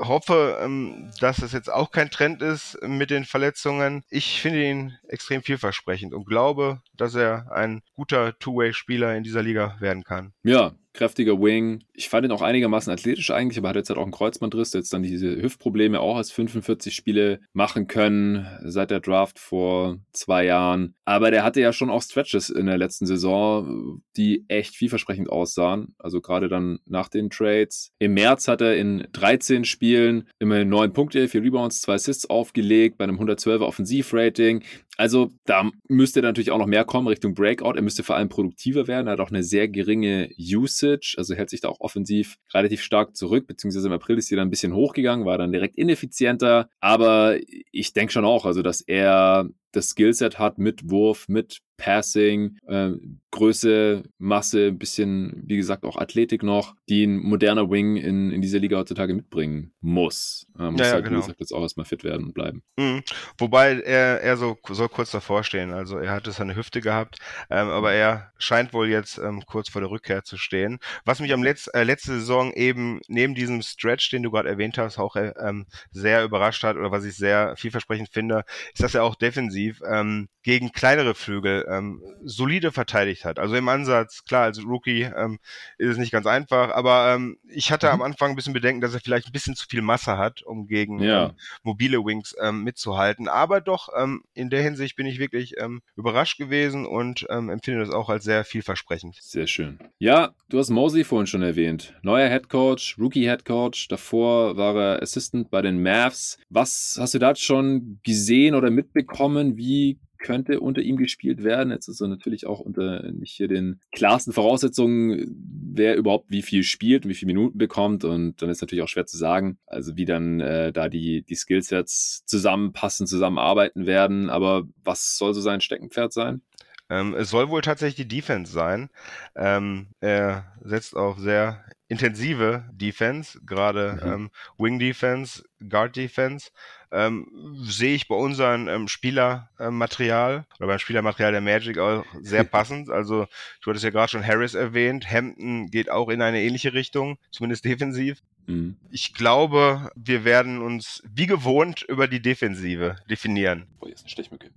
hoffe, 0.00 0.58
ähm, 0.60 1.10
dass 1.20 1.42
es 1.42 1.52
jetzt 1.52 1.72
auch 1.72 1.90
kein 1.90 2.10
Trend 2.10 2.42
ist 2.42 2.78
mit 2.82 3.10
den 3.10 3.24
Verletzungen. 3.24 4.02
Ich 4.10 4.40
finde 4.40 4.64
ihn 4.64 4.98
extrem 5.08 5.42
vielversprechend 5.42 6.14
und 6.14 6.26
glaube, 6.26 6.80
dass 6.96 7.14
er 7.14 7.50
ein 7.52 7.82
guter 7.94 8.38
Two-Way-Spieler 8.38 9.14
in 9.16 9.22
dieser 9.22 9.42
Liga 9.42 9.76
werden 9.80 10.04
kann. 10.04 10.32
Ja, 10.42 10.74
kräftiger 10.94 11.40
Wing. 11.40 11.82
Ich 11.92 12.08
fand 12.08 12.24
ihn 12.24 12.32
auch 12.32 12.40
einigermaßen 12.40 12.92
athletisch 12.92 13.30
eigentlich, 13.30 13.58
aber 13.58 13.68
hat 13.68 13.76
jetzt 13.76 13.90
halt 13.90 13.98
auch 13.98 14.04
einen 14.04 14.12
Kreuzbandriss, 14.12 14.70
der 14.70 14.80
jetzt 14.80 14.92
dann 14.92 15.02
diese 15.02 15.42
Hüftprobleme 15.42 16.00
auch 16.00 16.16
als 16.16 16.30
45 16.30 16.94
Spiele 16.94 17.40
machen 17.52 17.88
können 17.88 18.46
seit 18.62 18.90
der 18.90 19.00
Draft 19.00 19.38
vor 19.38 19.98
zwei 20.12 20.44
Jahren. 20.46 20.94
Aber 21.04 21.30
der 21.30 21.42
hatte 21.42 21.60
ja 21.60 21.72
schon 21.72 21.90
auch 21.90 22.02
Stretches 22.02 22.48
in 22.48 22.66
der 22.66 22.78
letzten 22.78 23.06
Saison, 23.06 24.02
die 24.16 24.44
echt 24.48 24.76
vielversprechend 24.76 25.28
aussahen. 25.28 25.94
Also 25.98 26.20
gerade 26.20 26.48
dann 26.48 26.78
nach 26.86 27.08
den 27.08 27.28
Trades. 27.28 27.92
Im 27.98 28.14
März 28.14 28.48
hat 28.48 28.60
er 28.60 28.76
in 28.76 29.06
13 29.12 29.64
Spielen 29.84 30.26
immerhin 30.38 30.70
9 30.70 30.94
Punkte, 30.94 31.28
4 31.28 31.42
Rebounds, 31.42 31.82
2 31.82 31.92
Assists 31.92 32.30
aufgelegt 32.30 32.96
bei 32.96 33.04
einem 33.04 33.20
112er 33.20 33.66
Offensivrating. 33.66 34.62
Also 34.96 35.30
da 35.44 35.70
müsste 35.88 36.22
natürlich 36.22 36.52
auch 36.52 36.58
noch 36.58 36.66
mehr 36.66 36.86
kommen 36.86 37.06
Richtung 37.06 37.34
Breakout. 37.34 37.74
Er 37.76 37.82
müsste 37.82 38.02
vor 38.02 38.16
allem 38.16 38.30
produktiver 38.30 38.86
werden. 38.88 39.08
Er 39.08 39.12
hat 39.12 39.20
auch 39.20 39.28
eine 39.28 39.42
sehr 39.42 39.68
geringe 39.68 40.30
Usage, 40.38 41.16
also 41.18 41.34
hält 41.34 41.50
sich 41.50 41.60
da 41.60 41.68
auch 41.68 41.80
offensiv 41.80 42.36
relativ 42.54 42.80
stark 42.80 43.14
zurück, 43.14 43.46
beziehungsweise 43.46 43.88
im 43.88 43.92
April 43.92 44.16
ist 44.16 44.28
sie 44.28 44.36
dann 44.36 44.48
ein 44.48 44.50
bisschen 44.50 44.72
hochgegangen, 44.72 45.26
war 45.26 45.36
dann 45.36 45.52
direkt 45.52 45.76
ineffizienter. 45.76 46.70
Aber 46.80 47.36
ich 47.70 47.92
denke 47.92 48.14
schon 48.14 48.24
auch, 48.24 48.46
also 48.46 48.62
dass 48.62 48.80
er 48.80 49.50
das 49.72 49.88
Skillset 49.90 50.38
hat 50.38 50.56
mit 50.56 50.90
Wurf, 50.90 51.28
mit 51.28 51.58
Passing, 51.76 52.56
äh, 52.66 52.92
Größe, 53.30 54.04
Masse, 54.18 54.68
ein 54.68 54.78
bisschen, 54.78 55.42
wie 55.46 55.56
gesagt, 55.56 55.84
auch 55.84 55.96
Athletik 55.96 56.44
noch, 56.44 56.76
die 56.88 57.04
ein 57.04 57.18
moderner 57.18 57.68
Wing 57.68 57.96
in, 57.96 58.30
in 58.30 58.40
dieser 58.40 58.60
Liga 58.60 58.78
heutzutage 58.78 59.12
mitbringen 59.12 59.72
muss. 59.80 60.46
Äh, 60.56 60.70
muss 60.70 60.80
ja, 60.80 60.92
halt, 60.92 61.04
genau. 61.04 61.16
wie 61.16 61.22
gesagt, 61.22 61.40
jetzt 61.40 61.52
auch 61.52 61.62
erstmal 61.62 61.84
fit 61.84 62.04
werden 62.04 62.26
und 62.26 62.34
bleiben. 62.34 62.62
Mhm. 62.76 63.02
Wobei 63.36 63.80
er, 63.80 64.20
er 64.20 64.36
so 64.36 64.56
soll 64.70 64.88
kurz 64.88 65.10
davor 65.10 65.42
stehen. 65.42 65.72
Also 65.72 65.98
er 65.98 66.12
hatte 66.12 66.30
seine 66.30 66.54
Hüfte 66.54 66.80
gehabt, 66.80 67.18
ähm, 67.50 67.68
aber 67.68 67.92
er 67.92 68.32
scheint 68.38 68.72
wohl 68.72 68.88
jetzt 68.88 69.18
ähm, 69.18 69.42
kurz 69.44 69.68
vor 69.68 69.80
der 69.80 69.90
Rückkehr 69.90 70.22
zu 70.22 70.36
stehen. 70.36 70.78
Was 71.04 71.18
mich 71.18 71.32
am 71.32 71.42
Letz, 71.42 71.68
äh, 71.74 71.82
letzte 71.82 72.12
Saison 72.12 72.52
eben 72.52 73.00
neben 73.08 73.34
diesem 73.34 73.62
Stretch, 73.62 74.10
den 74.10 74.22
du 74.22 74.30
gerade 74.30 74.48
erwähnt 74.48 74.78
hast, 74.78 74.98
auch 74.98 75.16
äh, 75.16 75.32
ähm, 75.40 75.66
sehr 75.90 76.22
überrascht 76.22 76.62
hat 76.62 76.76
oder 76.76 76.92
was 76.92 77.04
ich 77.04 77.16
sehr 77.16 77.56
vielversprechend 77.56 78.10
finde, 78.10 78.44
ist, 78.72 78.82
dass 78.82 78.94
er 78.94 79.02
auch 79.02 79.16
defensiv 79.16 79.80
ähm, 79.84 80.28
gegen 80.44 80.70
kleinere 80.70 81.14
Flügel 81.14 81.63
ähm, 81.68 82.02
solide 82.22 82.72
verteidigt 82.72 83.24
hat. 83.24 83.38
Also 83.38 83.54
im 83.54 83.68
Ansatz, 83.68 84.24
klar, 84.24 84.44
als 84.44 84.64
Rookie 84.64 85.02
ähm, 85.02 85.38
ist 85.78 85.90
es 85.90 85.98
nicht 85.98 86.12
ganz 86.12 86.26
einfach, 86.26 86.70
aber 86.70 87.14
ähm, 87.14 87.38
ich 87.48 87.70
hatte 87.70 87.86
mhm. 87.88 87.92
am 87.94 88.02
Anfang 88.02 88.30
ein 88.30 88.36
bisschen 88.36 88.52
Bedenken, 88.52 88.80
dass 88.80 88.94
er 88.94 89.00
vielleicht 89.00 89.26
ein 89.26 89.32
bisschen 89.32 89.54
zu 89.54 89.66
viel 89.68 89.82
Masse 89.82 90.16
hat, 90.16 90.42
um 90.42 90.66
gegen 90.66 91.02
ja. 91.02 91.26
ähm, 91.26 91.32
mobile 91.62 92.04
Wings 92.04 92.34
ähm, 92.40 92.64
mitzuhalten. 92.64 93.28
Aber 93.28 93.60
doch, 93.60 93.88
ähm, 93.96 94.22
in 94.34 94.50
der 94.50 94.62
Hinsicht 94.62 94.96
bin 94.96 95.06
ich 95.06 95.18
wirklich 95.18 95.54
ähm, 95.58 95.82
überrascht 95.96 96.38
gewesen 96.38 96.86
und 96.86 97.26
ähm, 97.30 97.50
empfinde 97.50 97.80
das 97.80 97.90
auch 97.90 98.08
als 98.08 98.24
sehr 98.24 98.44
vielversprechend. 98.44 99.16
Sehr 99.20 99.46
schön. 99.46 99.78
Ja, 99.98 100.34
du 100.48 100.58
hast 100.58 100.70
Mosley 100.70 101.04
vorhin 101.04 101.26
schon 101.26 101.42
erwähnt. 101.42 101.94
Neuer 102.02 102.28
Head 102.28 102.48
Coach, 102.48 102.96
Rookie 102.98 103.28
Head 103.28 103.44
Coach. 103.44 103.88
Davor 103.88 104.56
war 104.56 104.76
er 104.76 105.02
Assistant 105.02 105.50
bei 105.50 105.62
den 105.62 105.82
Mavs. 105.82 106.38
Was 106.50 106.96
hast 106.98 107.14
du 107.14 107.18
da 107.18 107.34
schon 107.34 108.00
gesehen 108.02 108.54
oder 108.54 108.70
mitbekommen? 108.70 109.56
Wie 109.56 109.98
könnte 110.24 110.58
unter 110.58 110.80
ihm 110.80 110.96
gespielt 110.96 111.44
werden. 111.44 111.70
Jetzt 111.70 111.86
ist 111.86 112.00
er 112.00 112.08
natürlich 112.08 112.46
auch 112.46 112.58
unter 112.58 113.12
nicht 113.12 113.32
hier 113.32 113.46
den 113.46 113.80
klarsten 113.92 114.32
Voraussetzungen, 114.32 115.36
wer 115.74 115.96
überhaupt 115.96 116.30
wie 116.30 116.40
viel 116.40 116.62
spielt 116.64 117.04
und 117.04 117.10
wie 117.10 117.14
viele 117.14 117.32
Minuten 117.32 117.58
bekommt. 117.58 118.04
Und 118.04 118.40
dann 118.40 118.48
ist 118.48 118.62
natürlich 118.62 118.82
auch 118.82 118.88
schwer 118.88 119.04
zu 119.04 119.18
sagen, 119.18 119.58
also 119.66 119.96
wie 119.96 120.06
dann 120.06 120.40
äh, 120.40 120.72
da 120.72 120.88
die, 120.88 121.22
die 121.22 121.34
Skillsets 121.34 122.24
zusammenpassen, 122.24 123.06
zusammenarbeiten 123.06 123.84
werden. 123.84 124.30
Aber 124.30 124.64
was 124.82 125.18
soll 125.18 125.34
so 125.34 125.42
sein 125.42 125.60
Steckenpferd 125.60 126.12
sein? 126.12 126.40
Ähm, 126.88 127.14
es 127.14 127.28
soll 127.28 127.50
wohl 127.50 127.60
tatsächlich 127.60 128.08
die 128.08 128.16
Defense 128.16 128.50
sein. 128.50 128.88
Ähm, 129.36 129.88
er 130.00 130.54
setzt 130.62 130.96
auf 130.96 131.18
sehr 131.18 131.64
intensive 131.88 132.64
Defense, 132.72 133.38
gerade 133.44 134.00
mhm. 134.02 134.12
ähm, 134.12 134.30
Wing 134.56 134.78
Defense, 134.78 135.44
Guard 135.68 135.96
Defense 135.96 136.50
ähm, 136.94 137.26
sehe 137.64 137.94
ich 137.94 138.08
bei 138.08 138.14
unserem 138.14 138.68
ähm, 138.68 138.88
Spielermaterial 138.88 140.46
oder 140.58 140.66
beim 140.68 140.78
Spielermaterial 140.78 141.32
der 141.32 141.40
Magic 141.40 141.78
auch 141.78 142.04
sehr 142.20 142.44
passend. 142.44 142.88
Also 142.88 143.26
du 143.62 143.70
hattest 143.70 143.84
ja 143.84 143.90
gerade 143.90 144.10
schon 144.10 144.26
Harris 144.26 144.54
erwähnt. 144.54 145.10
Hampton 145.10 145.70
geht 145.70 145.90
auch 145.90 146.08
in 146.08 146.22
eine 146.22 146.40
ähnliche 146.40 146.72
Richtung, 146.72 147.18
zumindest 147.30 147.64
defensiv. 147.64 148.22
Mhm. 148.46 148.76
Ich 148.90 149.14
glaube, 149.14 149.90
wir 149.96 150.24
werden 150.24 150.62
uns 150.62 151.02
wie 151.12 151.26
gewohnt 151.26 151.82
über 151.82 152.06
die 152.06 152.20
Defensive 152.20 152.96
definieren. 153.10 153.66
Boah, 153.80 153.86
hier 153.86 153.94
ist 153.94 154.02
eine 154.02 154.10
Stechmücke. 154.10 154.50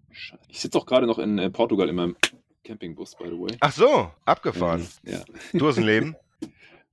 Ich 0.47 0.59
sitze 0.59 0.77
doch 0.77 0.85
gerade 0.85 1.07
noch 1.07 1.19
in 1.19 1.39
äh, 1.39 1.49
Portugal 1.49 1.89
in 1.89 1.95
meinem 1.95 2.15
Campingbus, 2.63 3.15
by 3.15 3.25
the 3.25 3.39
way. 3.39 3.57
Ach 3.61 3.71
so, 3.71 4.11
abgefahren. 4.25 4.87
Mhm, 5.03 5.11
ja. 5.11 5.23
Du 5.53 5.67
hast 5.67 5.77
ein 5.77 5.83
Leben. 5.83 6.15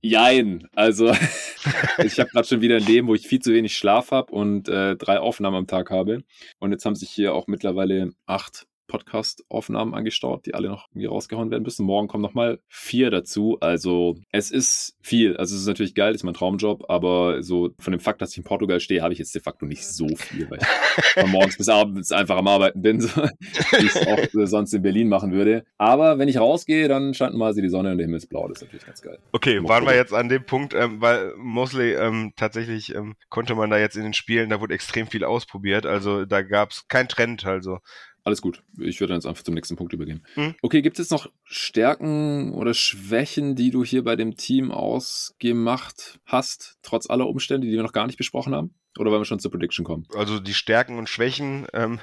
Jein. 0.05 0.67
Also, 0.75 1.11
ich 2.03 2.19
habe 2.19 2.29
gerade 2.29 2.47
schon 2.47 2.61
wieder 2.61 2.75
ein 2.77 2.85
Leben, 2.85 3.07
wo 3.07 3.15
ich 3.15 3.27
viel 3.27 3.39
zu 3.39 3.53
wenig 3.53 3.75
Schlaf 3.75 4.11
habe 4.11 4.31
und 4.31 4.69
äh, 4.69 4.95
drei 4.95 5.19
Aufnahmen 5.19 5.57
am 5.57 5.67
Tag 5.67 5.89
habe. 5.89 6.23
Und 6.59 6.71
jetzt 6.71 6.85
haben 6.85 6.95
sich 6.95 7.09
hier 7.09 7.33
auch 7.33 7.47
mittlerweile 7.47 8.11
acht 8.27 8.67
Podcast-Aufnahmen 8.87 9.93
angestaut, 9.93 10.45
die 10.45 10.53
alle 10.53 10.69
noch 10.69 10.87
irgendwie 10.89 11.07
rausgehauen 11.07 11.51
werden 11.51 11.63
müssen. 11.63 11.85
Morgen 11.85 12.07
kommen 12.07 12.21
nochmal 12.21 12.59
vier 12.67 13.11
dazu. 13.11 13.57
Also 13.61 14.15
es 14.31 14.51
ist 14.51 14.97
viel. 15.01 15.37
Also 15.37 15.55
es 15.55 15.61
ist 15.61 15.67
natürlich 15.67 15.95
geil, 15.95 16.13
ist 16.13 16.23
mein 16.23 16.33
Traumjob, 16.33 16.89
aber 16.89 17.43
so 17.43 17.71
von 17.79 17.91
dem 17.91 17.99
Fakt, 17.99 18.21
dass 18.21 18.31
ich 18.31 18.37
in 18.37 18.43
Portugal 18.43 18.79
stehe, 18.79 19.01
habe 19.01 19.13
ich 19.13 19.19
jetzt 19.19 19.33
de 19.35 19.41
facto 19.41 19.65
nicht 19.65 19.85
so 19.85 20.07
viel, 20.15 20.49
weil 20.49 20.59
ich 20.59 20.67
von 21.21 21.31
morgens 21.31 21.57
bis 21.57 21.69
abends 21.69 22.11
einfach 22.11 22.37
am 22.37 22.47
Arbeiten 22.47 22.81
bin, 22.81 23.01
so, 23.01 23.09
wie 23.15 23.85
ich 23.85 23.95
es 23.95 24.07
auch 24.07 24.47
sonst 24.47 24.73
in 24.73 24.81
Berlin 24.81 25.09
machen 25.09 25.31
würde. 25.31 25.65
Aber 25.77 26.17
wenn 26.17 26.27
ich 26.27 26.39
rausgehe, 26.39 26.87
dann 26.87 27.13
scheint 27.13 27.35
mal 27.35 27.53
die 27.53 27.69
Sonne 27.69 27.91
und 27.91 27.97
der 27.97 28.05
Himmel 28.05 28.17
ist 28.17 28.27
blau. 28.27 28.47
Das 28.47 28.57
ist 28.57 28.63
natürlich 28.63 28.85
ganz 28.85 29.01
geil. 29.01 29.19
Okay, 29.31 29.59
Mal 29.61 29.69
waren 29.69 29.85
wir 29.85 29.95
jetzt 29.95 30.13
an 30.13 30.29
dem 30.29 30.45
Punkt, 30.45 30.73
ähm, 30.73 31.01
weil 31.01 31.33
Mosley 31.37 31.93
ähm, 31.93 32.33
tatsächlich 32.35 32.93
ähm, 32.93 33.15
konnte 33.29 33.55
man 33.55 33.69
da 33.69 33.77
jetzt 33.77 33.95
in 33.95 34.03
den 34.03 34.13
Spielen, 34.13 34.49
da 34.49 34.59
wurde 34.61 34.73
extrem 34.73 35.07
viel 35.07 35.23
ausprobiert. 35.23 35.85
Also 35.85 36.25
da 36.25 36.41
gab 36.41 36.71
es 36.71 36.87
keinen 36.87 37.07
Trend. 37.07 37.45
Also 37.45 37.79
alles 38.25 38.41
gut. 38.41 38.63
Ich 38.79 38.99
würde 38.99 39.13
jetzt 39.13 39.27
einfach 39.27 39.43
zum 39.43 39.53
nächsten 39.53 39.75
Punkt 39.75 39.93
übergehen. 39.93 40.25
Mhm. 40.35 40.55
Okay, 40.63 40.81
gibt 40.81 40.97
es 40.97 41.11
noch 41.11 41.29
Stärken 41.43 42.53
oder 42.53 42.73
Schwächen, 42.73 43.55
die 43.55 43.69
du 43.69 43.85
hier 43.85 44.03
bei 44.03 44.15
dem 44.15 44.35
Team 44.35 44.71
ausgemacht 44.71 46.19
hast, 46.25 46.79
trotz 46.81 47.07
aller 47.07 47.27
Umstände, 47.27 47.67
die 47.67 47.73
wir 47.73 47.83
noch 47.83 47.93
gar 47.93 48.07
nicht 48.07 48.17
besprochen 48.17 48.55
haben? 48.55 48.73
Oder 48.97 49.11
wollen 49.11 49.21
wir 49.21 49.25
schon 49.25 49.39
zur 49.39 49.51
Prediction 49.51 49.85
kommen? 49.85 50.07
Also 50.15 50.39
die 50.39 50.53
Stärken 50.53 50.97
und 50.97 51.09
Schwächen, 51.09 51.67
ähm, 51.73 51.99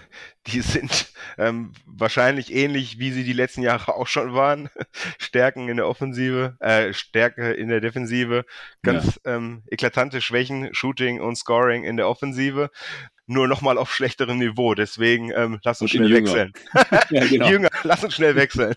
die 0.46 0.60
sind 0.60 1.12
ähm, 1.38 1.72
wahrscheinlich 1.86 2.52
ähnlich, 2.52 2.98
wie 3.00 3.10
sie 3.10 3.24
die 3.24 3.32
letzten 3.32 3.62
Jahre 3.62 3.94
auch 3.96 4.06
schon 4.06 4.34
waren. 4.34 4.68
Stärken 5.18 5.68
in 5.68 5.78
der 5.78 5.88
Offensive, 5.88 6.56
äh, 6.60 6.92
Stärke 6.92 7.52
in 7.52 7.68
der 7.68 7.80
Defensive, 7.80 8.44
ganz 8.82 9.18
ja. 9.24 9.36
ähm, 9.36 9.62
eklatante 9.70 10.20
Schwächen, 10.20 10.72
Shooting 10.72 11.20
und 11.20 11.36
Scoring 11.36 11.82
in 11.82 11.96
der 11.96 12.08
Offensive 12.08 12.70
nur 13.32 13.48
nochmal 13.48 13.78
auf 13.78 13.92
schlechterem 13.92 14.38
Niveau. 14.38 14.74
Deswegen 14.74 15.32
ähm, 15.34 15.58
lass 15.64 15.80
uns 15.80 15.90
schnell 15.90 16.12
wechseln. 16.12 16.52
ja, 17.10 17.26
genau. 17.26 17.48
Jünger, 17.48 17.70
lass 17.82 18.04
uns 18.04 18.14
schnell 18.14 18.36
wechseln. 18.36 18.74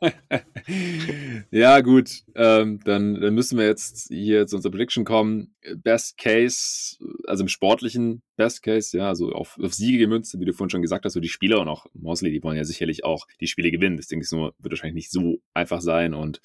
ja, 1.50 1.80
gut. 1.80 2.22
Ähm, 2.34 2.80
dann, 2.84 3.20
dann 3.20 3.34
müssen 3.34 3.58
wir 3.58 3.66
jetzt 3.66 4.08
hier 4.08 4.46
zu 4.46 4.56
unserer 4.56 4.72
Prediction 4.72 5.04
kommen. 5.04 5.54
Best 5.76 6.18
Case, 6.18 6.98
also 7.26 7.42
im 7.42 7.48
sportlichen 7.48 8.22
Best 8.36 8.62
Case, 8.62 8.96
ja, 8.96 9.08
also 9.08 9.32
auf, 9.32 9.58
auf 9.60 9.74
Siege 9.74 9.98
gemünzt, 9.98 10.38
wie 10.38 10.44
du 10.44 10.52
vorhin 10.52 10.70
schon 10.70 10.82
gesagt 10.82 11.04
hast, 11.04 11.14
so 11.14 11.20
die 11.20 11.28
Spieler 11.28 11.60
und 11.60 11.68
auch 11.68 11.86
Mosley, 11.94 12.30
die 12.30 12.42
wollen 12.42 12.56
ja 12.56 12.64
sicherlich 12.64 13.04
auch 13.04 13.26
die 13.40 13.46
Spiele 13.46 13.70
gewinnen. 13.70 13.96
Das 13.96 14.06
denke 14.06 14.24
ich 14.24 14.32
nur, 14.32 14.54
wird 14.58 14.72
wahrscheinlich 14.72 14.94
nicht 14.94 15.10
so 15.10 15.40
einfach 15.54 15.80
sein 15.80 16.14
und 16.14 16.40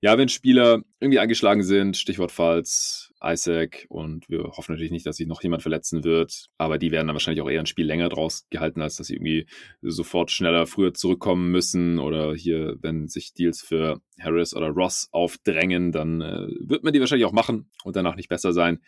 ja, 0.00 0.16
wenn 0.16 0.28
Spieler 0.28 0.82
irgendwie 1.00 1.18
angeschlagen 1.18 1.62
sind, 1.62 1.96
Stichwort 1.96 2.30
Falls, 2.30 3.07
Isaac 3.22 3.86
und 3.88 4.28
wir 4.28 4.44
hoffen 4.44 4.72
natürlich 4.72 4.92
nicht, 4.92 5.06
dass 5.06 5.16
sich 5.16 5.26
noch 5.26 5.42
jemand 5.42 5.62
verletzen 5.62 6.04
wird, 6.04 6.48
aber 6.58 6.78
die 6.78 6.90
werden 6.90 7.06
dann 7.06 7.14
wahrscheinlich 7.14 7.42
auch 7.42 7.50
eher 7.50 7.60
ein 7.60 7.66
Spiel 7.66 7.86
länger 7.86 8.08
draus 8.08 8.46
gehalten, 8.50 8.82
als 8.82 8.96
dass 8.96 9.08
sie 9.08 9.14
irgendwie 9.14 9.46
sofort 9.82 10.30
schneller, 10.30 10.66
früher 10.66 10.94
zurückkommen 10.94 11.50
müssen 11.50 11.98
oder 11.98 12.34
hier, 12.34 12.76
wenn 12.80 13.08
sich 13.08 13.34
Deals 13.34 13.62
für 13.62 14.00
Harris 14.20 14.54
oder 14.54 14.68
Ross 14.68 15.08
aufdrängen, 15.12 15.92
dann 15.92 16.20
äh, 16.20 16.48
wird 16.60 16.84
man 16.84 16.92
die 16.92 17.00
wahrscheinlich 17.00 17.26
auch 17.26 17.32
machen 17.32 17.70
und 17.84 17.96
danach 17.96 18.16
nicht 18.16 18.28
besser 18.28 18.52
sein. 18.52 18.80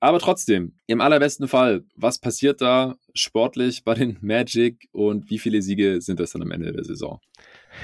Aber 0.00 0.18
trotzdem, 0.18 0.74
im 0.86 1.00
allerbesten 1.00 1.48
Fall, 1.48 1.84
was 1.96 2.18
passiert 2.18 2.60
da 2.60 2.96
sportlich 3.14 3.84
bei 3.84 3.94
den 3.94 4.18
Magic 4.20 4.88
und 4.92 5.30
wie 5.30 5.38
viele 5.38 5.62
Siege 5.62 6.00
sind 6.00 6.20
das 6.20 6.32
dann 6.32 6.42
am 6.42 6.50
Ende 6.50 6.72
der 6.72 6.84
Saison? 6.84 7.20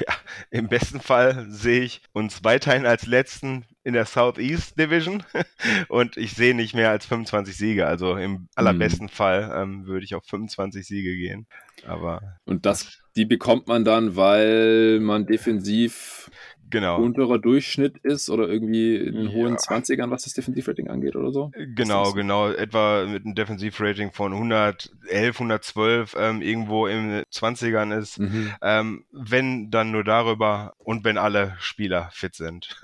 Ja, 0.01 0.15
im 0.51 0.69
besten 0.69 1.01
Fall 1.01 1.47
sehe 1.49 1.83
ich 1.83 2.03
uns 2.13 2.43
weiterhin 2.45 2.87
als 2.87 3.07
letzten 3.07 3.65
in 3.85 3.93
der 3.93 4.07
Southeast 4.07 4.79
Division 4.79 5.23
und 5.89 6.17
ich 6.17 6.33
sehe 6.33 6.55
nicht 6.55 6.75
mehr 6.75 6.91
als 6.91 7.07
25 7.07 7.57
Siege. 7.57 7.87
Also 7.87 8.17
im 8.17 8.49
allerbesten 8.55 9.07
mhm. 9.07 9.11
Fall 9.11 9.53
ähm, 9.55 9.87
würde 9.87 10.05
ich 10.05 10.15
auf 10.15 10.25
25 10.25 10.87
Siege 10.87 11.15
gehen. 11.15 11.47
Aber 11.87 12.39
und 12.45 12.67
das, 12.67 12.99
die 13.15 13.25
bekommt 13.27 13.69
man 13.69 13.85
dann, 13.85 14.17
weil 14.17 15.01
man 15.01 15.27
defensiv 15.27 16.31
genau. 16.75 17.01
unterer 17.01 17.39
Durchschnitt 17.39 17.99
ist 17.99 18.29
oder 18.29 18.49
irgendwie 18.49 18.97
in 18.97 19.15
den 19.15 19.27
ja. 19.29 19.33
hohen 19.33 19.57
20ern, 19.57 20.11
was 20.11 20.25
das 20.25 20.35
Defensivrating 20.35 20.89
angeht 20.89 21.17
oder 21.17 21.33
so? 21.33 21.51
Genau, 21.75 22.13
genau. 22.13 22.51
Etwa 22.51 23.07
mit 23.07 23.25
einem 23.25 23.35
Defensivrating 23.35 24.13
von 24.13 24.33
111, 24.33 24.91
112 25.35 26.17
ähm, 26.19 26.43
irgendwo 26.43 26.87
in 26.87 27.23
20ern 27.33 27.97
ist. 27.97 28.19
Mhm. 28.19 28.53
Ähm, 28.63 29.05
wenn 29.13 29.71
dann 29.71 29.91
nur 29.91 30.05
darüber 30.05 30.75
und 30.79 31.05
wenn 31.05 31.17
alle 31.17 31.55
Spieler 31.59 32.11
fit 32.13 32.35
sind. 32.35 32.81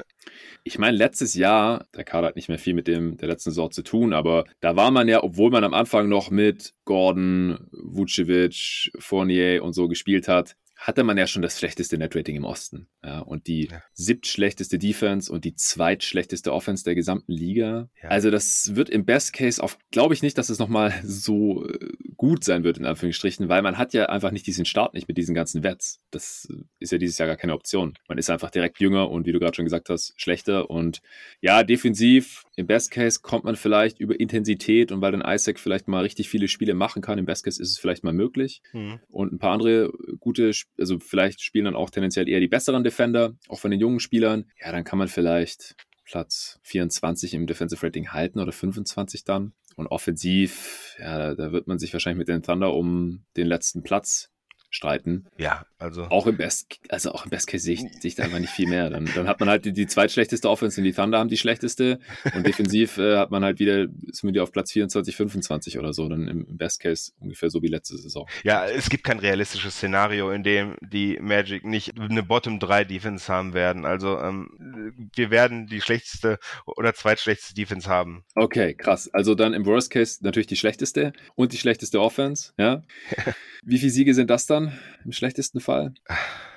Ich 0.63 0.79
meine, 0.79 0.97
letztes 0.97 1.35
Jahr, 1.35 1.87
der 1.97 2.05
Kader 2.05 2.29
hat 2.29 2.37
nicht 2.37 2.49
mehr 2.49 2.59
viel 2.59 2.75
mit 2.75 2.87
dem 2.87 3.17
der 3.17 3.29
letzten 3.29 3.51
Saison 3.51 3.71
zu 3.71 3.83
tun, 3.83 4.13
aber 4.13 4.45
da 4.61 4.77
war 4.77 4.91
man 4.91 5.09
ja, 5.09 5.23
obwohl 5.23 5.51
man 5.51 5.65
am 5.65 5.75
Anfang 5.75 6.09
noch 6.09 6.31
mit 6.31 6.75
Gordon, 6.85 7.69
Vucevic, 7.73 8.91
Fournier 8.99 9.65
und 9.65 9.73
so 9.73 9.89
gespielt 9.89 10.29
hat, 10.29 10.57
hatte 10.81 11.05
man 11.05 11.19
ja 11.19 11.27
schon 11.27 11.43
das 11.43 11.59
schlechteste 11.59 11.99
Netrating 11.99 12.37
im 12.37 12.45
Osten. 12.45 12.89
Ja, 13.05 13.19
und 13.21 13.47
die 13.47 13.69
ja. 13.71 13.83
siebtschlechteste 13.93 14.79
Defense 14.79 15.31
und 15.31 15.45
die 15.45 15.55
zweitschlechteste 15.55 16.55
Offense 16.55 16.85
der 16.85 16.95
gesamten 16.95 17.33
Liga. 17.33 17.91
Ja. 18.03 18.09
Also 18.09 18.31
das 18.31 18.75
wird 18.77 18.89
im 18.89 19.05
Best 19.05 19.35
Case 19.35 19.63
auf, 19.63 19.79
glaube 19.91 20.15
ich 20.15 20.23
nicht, 20.23 20.39
dass 20.39 20.49
es 20.49 20.59
nochmal 20.59 20.95
so 21.05 21.69
äh, 21.69 21.91
gut 22.17 22.45
sein 22.45 22.65
wird, 22.65 22.79
in 22.79 22.87
Anführungsstrichen, 22.87 23.51
weil 23.51 23.61
man 23.61 23.77
hat 23.77 23.93
ja 23.93 24.07
einfach 24.07 24.31
nicht 24.31 24.47
diesen 24.47 24.65
Start 24.65 24.95
nicht 24.95 25.07
mit 25.07 25.19
diesen 25.19 25.35
ganzen 25.35 25.63
Wets. 25.63 26.01
Das 26.11 26.49
ist 26.79 26.93
ja 26.93 26.99
dieses 26.99 27.19
Jahr 27.19 27.29
gar 27.29 27.37
keine 27.37 27.55
Option. 27.55 27.93
Man 28.09 28.17
ist 28.17 28.31
einfach 28.31 28.51
direkt 28.51 28.81
jünger 28.81 29.11
und 29.11 29.27
wie 29.27 29.33
du 29.33 29.39
gerade 29.39 29.55
schon 29.55 29.67
gesagt 29.67 29.91
hast, 29.91 30.15
schlechter. 30.17 30.71
Und 30.71 31.03
ja, 31.43 31.63
defensiv, 31.63 32.45
im 32.61 32.67
Best 32.67 32.91
Case 32.91 33.21
kommt 33.23 33.45
man 33.45 33.57
vielleicht 33.57 33.99
über 33.99 34.19
Intensität 34.19 34.93
und 34.93 35.01
weil 35.01 35.13
dann 35.13 35.23
Isaac 35.27 35.59
vielleicht 35.59 35.89
mal 35.89 36.03
richtig 36.03 36.29
viele 36.29 36.49
Spiele 36.49 36.75
machen 36.75 37.03
kann, 37.03 37.19
im 37.19 37.27
Best 37.27 37.45
Case 37.45 37.61
ist 37.61 37.71
es 37.71 37.79
vielleicht 37.79 38.05
mal 38.05 38.13
möglich. 38.13 38.63
Mhm. 38.73 39.01
Und 39.09 39.33
ein 39.33 39.39
paar 39.39 39.53
andere 39.53 39.93
gute 40.19 40.53
Spiele 40.53 40.71
also 40.79 40.99
vielleicht 40.99 41.43
spielen 41.43 41.67
dann 41.67 41.77
auch 41.77 41.91
tendenziell 41.91 42.29
eher 42.29 42.41
die 42.41 42.49
besseren 42.49 42.85
Defender, 42.85 43.37
auch 43.49 43.61
von 43.61 43.71
den 43.71 43.81
jungen 43.81 44.01
Spielern. 44.01 44.47
Ja, 44.61 44.73
dann 44.73 44.85
kann 44.85 44.99
man 44.99 45.09
vielleicht 45.09 45.77
Platz 46.05 46.59
24 46.63 47.35
im 47.35 47.47
Defensive 47.47 47.85
Rating 47.87 48.09
halten 48.09 48.41
oder 48.41 48.53
25 48.53 49.25
dann. 49.25 49.53
Und 49.77 49.87
offensiv, 49.87 50.97
ja, 50.99 51.19
da, 51.19 51.35
da 51.35 51.53
wird 51.53 51.67
man 51.67 51.79
sich 51.79 51.93
wahrscheinlich 51.93 52.19
mit 52.19 52.29
den 52.29 52.43
Thunder 52.43 52.75
um 52.75 53.25
den 53.37 53.47
letzten 53.47 53.83
Platz 53.83 54.31
streiten. 54.71 55.27
Ja, 55.37 55.67
also. 55.79 56.05
Auch 56.05 56.27
im 56.27 56.37
Best, 56.37 56.79
also 56.89 57.13
auch 57.13 57.25
im 57.25 57.31
Best 57.31 57.49
Case 57.49 57.65
sehe 57.65 57.75
ich, 57.75 57.81
sehe 57.81 57.91
ich 58.05 58.15
da 58.15 58.25
einfach 58.25 58.39
nicht 58.39 58.53
viel 58.53 58.69
mehr. 58.69 58.89
Dann, 58.89 59.09
dann 59.15 59.29
hat 59.29 59.41
man 59.41 59.49
halt 59.49 59.65
die, 59.65 59.73
die 59.73 59.87
zweitschlechteste 59.87 60.49
Offense 60.49 60.81
und 60.81 60.85
die 60.85 60.93
Thunder 60.93 61.19
haben 61.19 61.29
die 61.29 61.37
schlechteste. 61.37 61.99
Und 62.35 62.47
defensiv 62.47 62.99
äh, 62.99 63.19
hat 63.19 63.31
man 63.31 63.45
halt 63.45 63.59
wieder, 63.59 63.87
ist 64.07 64.23
man 64.23 64.33
wieder 64.33 64.43
auf 64.43 64.53
Platz 64.53 64.73
24, 64.73 65.17
25 65.17 65.79
oder 65.79 65.93
so. 65.93 66.09
Dann 66.09 66.29
im 66.29 66.57
Best 66.57 66.81
Case 66.81 67.13
ungefähr 67.19 67.51
so 67.51 67.63
wie 67.63 67.69
letzte 67.69 67.97
Saison. 67.97 68.29
Ja, 68.45 68.67
es 68.67 68.89
gibt 68.89 69.05
kein 69.05 69.19
realistisches 69.19 69.75
Szenario, 69.75 70.31
in 70.31 70.43
dem 70.43 70.77
die 70.81 71.19
Magic 71.21 71.65
nicht 71.65 71.99
eine 71.99 72.23
Bottom 72.23 72.61
3 72.61 72.85
Defense 72.85 73.31
haben 73.33 73.53
werden. 73.53 73.85
Also 73.85 74.19
ähm, 74.19 75.11
wir 75.15 75.31
werden 75.31 75.67
die 75.67 75.81
schlechteste 75.81 76.39
oder 76.67 76.95
zweitschlechteste 76.95 77.55
Defense 77.55 77.89
haben. 77.89 78.25
Okay, 78.35 78.75
krass. 78.75 79.13
Also 79.13 79.35
dann 79.35 79.53
im 79.55 79.67
Worst 79.67 79.91
Case 79.91 80.19
natürlich 80.23 80.47
die 80.47 80.57
schlechteste 80.57 81.13
und 81.35 81.53
die 81.53 81.59
schlechteste 81.59 82.01
Offense, 82.01 82.53
ja. 82.59 82.83
Wie 83.63 83.79
viele 83.79 83.91
Siege 83.91 84.15
sind 84.15 84.31
das 84.31 84.47
dann 84.47 84.60
im 85.05 85.13
schlechtesten 85.13 85.61
Fall? 85.61 85.95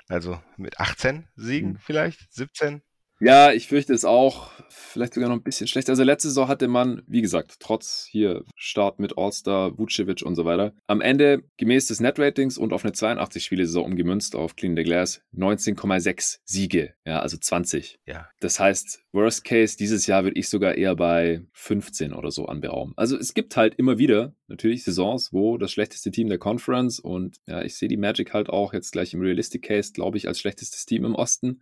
Also 0.08 0.40
mit 0.56 0.80
18 0.80 1.28
Siegen 1.34 1.74
hm. 1.74 1.78
vielleicht, 1.80 2.32
17? 2.32 2.82
Ja, 3.20 3.52
ich 3.52 3.68
fürchte 3.68 3.94
es 3.94 4.04
auch. 4.04 4.50
Vielleicht 4.68 5.14
sogar 5.14 5.28
noch 5.28 5.36
ein 5.36 5.42
bisschen 5.42 5.66
schlechter. 5.66 5.92
Also 5.92 6.02
letzte 6.02 6.28
Saison 6.28 6.48
hatte 6.48 6.68
man, 6.68 7.02
wie 7.06 7.22
gesagt, 7.22 7.56
trotz 7.60 8.06
hier 8.10 8.44
Start 8.56 8.98
mit 8.98 9.16
All-Star, 9.16 9.78
Vucevic 9.78 10.22
und 10.22 10.34
so 10.34 10.44
weiter, 10.44 10.74
am 10.86 11.00
Ende 11.00 11.44
gemäß 11.56 11.86
des 11.86 12.00
Net-Ratings 12.00 12.58
und 12.58 12.72
auf 12.72 12.84
eine 12.84 12.92
82-Spiele-Saison 12.92 13.84
umgemünzt 13.84 14.34
auf 14.34 14.56
Clean 14.56 14.76
the 14.76 14.82
Glass 14.82 15.22
19,6 15.32 16.40
Siege. 16.44 16.94
Ja, 17.06 17.20
also 17.20 17.36
20. 17.36 18.00
Ja. 18.04 18.28
Das 18.40 18.58
heißt, 18.58 19.03
Worst 19.14 19.44
Case 19.44 19.76
dieses 19.76 20.06
Jahr 20.06 20.24
würde 20.24 20.38
ich 20.38 20.48
sogar 20.48 20.74
eher 20.74 20.96
bei 20.96 21.42
15 21.52 22.12
oder 22.12 22.30
so 22.30 22.46
anberaumen. 22.46 22.94
Also 22.96 23.16
es 23.16 23.32
gibt 23.32 23.56
halt 23.56 23.76
immer 23.76 23.96
wieder 23.96 24.34
natürlich 24.48 24.84
Saisons, 24.84 25.32
wo 25.32 25.56
das 25.56 25.72
schlechteste 25.72 26.10
Team 26.10 26.28
der 26.28 26.38
Conference 26.38 26.98
und 26.98 27.38
ja, 27.46 27.62
ich 27.62 27.76
sehe 27.76 27.88
die 27.88 27.96
Magic 27.96 28.34
halt 28.34 28.50
auch 28.50 28.74
jetzt 28.74 28.92
gleich 28.92 29.14
im 29.14 29.20
Realistic 29.20 29.62
Case, 29.62 29.92
glaube 29.92 30.18
ich, 30.18 30.28
als 30.28 30.38
schlechtestes 30.38 30.84
Team 30.84 31.04
im 31.04 31.14
Osten, 31.14 31.60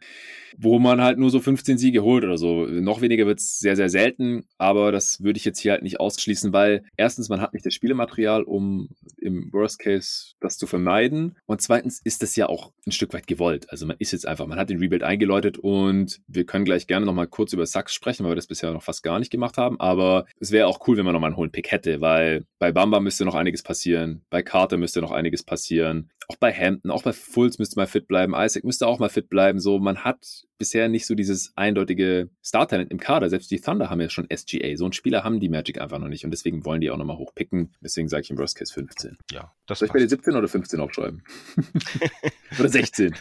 wo 0.57 0.79
man 0.79 1.01
halt 1.01 1.19
nur 1.19 1.31
so 1.31 1.41
15 1.41 1.79
Siege 1.79 2.03
holt 2.03 2.25
oder 2.25 2.39
so. 2.39 2.67
Noch 2.67 3.01
weniger 3.01 3.27
wird 3.27 3.39
es 3.39 3.59
sehr, 3.59 3.77
sehr 3.77 3.89
selten, 3.89 4.45
aber 4.59 4.91
das 4.91 5.23
würde 5.23 5.37
ich 5.37 5.45
jetzt 5.45 5.61
hier 5.61 5.73
halt 5.73 5.83
nicht 5.83 6.01
ausschließen, 6.01 6.53
weil 6.53 6.85
erstens, 6.97 7.29
man 7.29 7.41
hat 7.41 7.53
nicht 7.53 7.65
das 7.65 7.75
Spielematerial, 7.75 8.43
um 8.43 8.89
im 9.19 9.53
Worst 9.53 9.79
Case 9.79 10.35
das 10.41 10.59
zu 10.59 10.67
vermeiden 10.67 11.37
und 11.47 11.61
zweitens 11.61 12.01
ist 12.03 12.23
das 12.23 12.35
ja 12.35 12.49
auch 12.49 12.73
ein 12.87 12.93
Stück 12.93 13.13
weit 13.13 13.27
gewollt. 13.27 13.71
Also 13.71 13.87
man 13.87 13.97
ist 13.99 14.13
jetzt 14.13 14.27
einfach, 14.27 14.47
man 14.47 14.59
hat 14.59 14.71
den 14.71 14.79
Rebuild 14.79 15.03
eingeläutet 15.03 15.59
und 15.59 16.21
wir 16.27 16.45
können 16.45 16.65
gleich 16.65 16.87
gerne 16.87 17.07
nochmal 17.07 17.29
kurz 17.29 17.42
über 17.53 17.67
Sachs 17.67 17.95
sprechen, 17.95 18.25
weil 18.25 18.33
wir 18.33 18.37
das 18.37 18.47
bisher 18.47 18.73
noch 18.73 18.83
fast 18.83 19.03
gar 19.03 19.19
nicht 19.19 19.31
gemacht 19.31 19.59
haben, 19.59 19.81
aber 19.81 20.27
es 20.39 20.53
wäre 20.53 20.67
auch 20.67 20.87
cool, 20.87 20.97
wenn 20.97 21.05
man 21.05 21.15
nochmal 21.15 21.31
einen 21.31 21.37
hohen 21.37 21.51
Pick 21.51 21.73
hätte, 21.73 22.01
weil 22.01 22.45
bei 22.59 22.73
Bamba 22.73 23.01
müsste 23.01 23.25
noch 23.25 23.35
einiges 23.35 23.63
passieren, 23.63 24.23
bei 24.31 24.43
Carter 24.43 24.77
müsste 24.77 25.01
noch 25.01 25.11
einiges 25.11 25.43
passieren, 25.43 26.11
auch 26.29 26.37
bei 26.37 26.53
Hampton, 26.53 26.91
auch 26.91 27.03
bei 27.03 27.13
Fultz 27.13 27.59
müsste 27.59 27.79
mal 27.79 27.87
fit 27.87 28.07
bleiben, 28.07 28.35
Isaac 28.37 28.65
müsste 28.65 28.87
auch 28.87 28.99
mal 28.99 29.09
fit 29.09 29.29
bleiben. 29.29 29.61
So, 29.61 29.79
man 29.79 30.05
hat 30.05 30.47
bisher 30.59 30.89
nicht 30.89 31.07
so 31.07 31.15
dieses 31.15 31.53
eindeutige 31.57 32.31
Star-Talent 32.45 32.91
im 32.91 33.01
Kader. 33.01 33.29
Selbst 33.29 33.51
die 33.51 33.61
Thunder 33.61 33.91
haben 33.91 34.01
ja 34.01 34.09
schon 34.09 34.29
SGA. 34.33 34.77
So 34.77 34.85
einen 34.85 34.93
Spieler 34.93 35.25
haben 35.25 35.41
die 35.41 35.49
Magic 35.49 35.81
einfach 35.81 35.99
noch 35.99 36.09
nicht 36.09 36.25
und 36.25 36.31
deswegen 36.31 36.65
wollen 36.65 36.81
die 36.81 36.91
auch 36.91 36.97
nochmal 36.97 37.19
hochpicken. 37.19 37.75
Deswegen 37.81 38.09
sage 38.09 38.23
ich 38.23 38.31
im 38.31 38.39
Worst 38.39 38.57
Case 38.57 38.73
15. 38.73 39.19
Ja, 39.33 39.53
das 39.67 39.81
Soll 39.81 39.87
ich 39.87 39.93
bei 39.93 39.99
dir 39.99 40.09
17 40.09 40.37
oder 40.37 40.49
15 40.49 40.81
aufschreiben? 40.81 41.25
oder 42.59 42.69
16? 42.69 43.15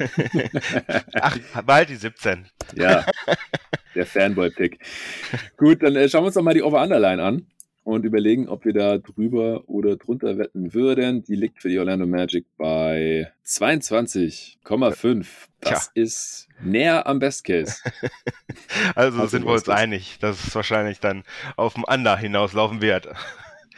Ach, 1.13 1.37
bald 1.65 1.89
die 1.89 1.95
17. 1.95 2.47
ja, 2.75 3.05
der 3.95 4.05
Fanboy-Pick. 4.05 4.79
Gut, 5.57 5.83
dann 5.83 5.95
äh, 5.95 6.07
schauen 6.09 6.23
wir 6.23 6.27
uns 6.27 6.35
doch 6.35 6.43
mal 6.43 6.53
die 6.53 6.63
Over-Underline 6.63 7.21
an 7.21 7.45
und 7.83 8.05
überlegen, 8.05 8.47
ob 8.47 8.65
wir 8.65 8.73
da 8.73 8.97
drüber 8.97 9.63
oder 9.67 9.95
drunter 9.95 10.37
wetten 10.37 10.73
würden. 10.73 11.23
Die 11.23 11.35
liegt 11.35 11.61
für 11.61 11.69
die 11.69 11.79
Orlando 11.79 12.05
Magic 12.05 12.45
bei 12.57 13.31
22,5. 13.45 15.25
Das 15.59 15.91
Tja. 15.93 16.03
ist 16.03 16.47
näher 16.61 17.07
am 17.07 17.19
Best 17.19 17.43
Case. 17.43 17.77
also, 18.95 19.19
also 19.19 19.27
sind 19.27 19.45
wir 19.45 19.53
uns 19.53 19.69
einig, 19.69 20.19
dass 20.19 20.43
es 20.45 20.55
wahrscheinlich 20.55 20.99
dann 20.99 21.23
auf 21.55 21.73
dem 21.73 21.83
Under 21.83 22.17
hinauslaufen 22.17 22.81
wird 22.81 23.07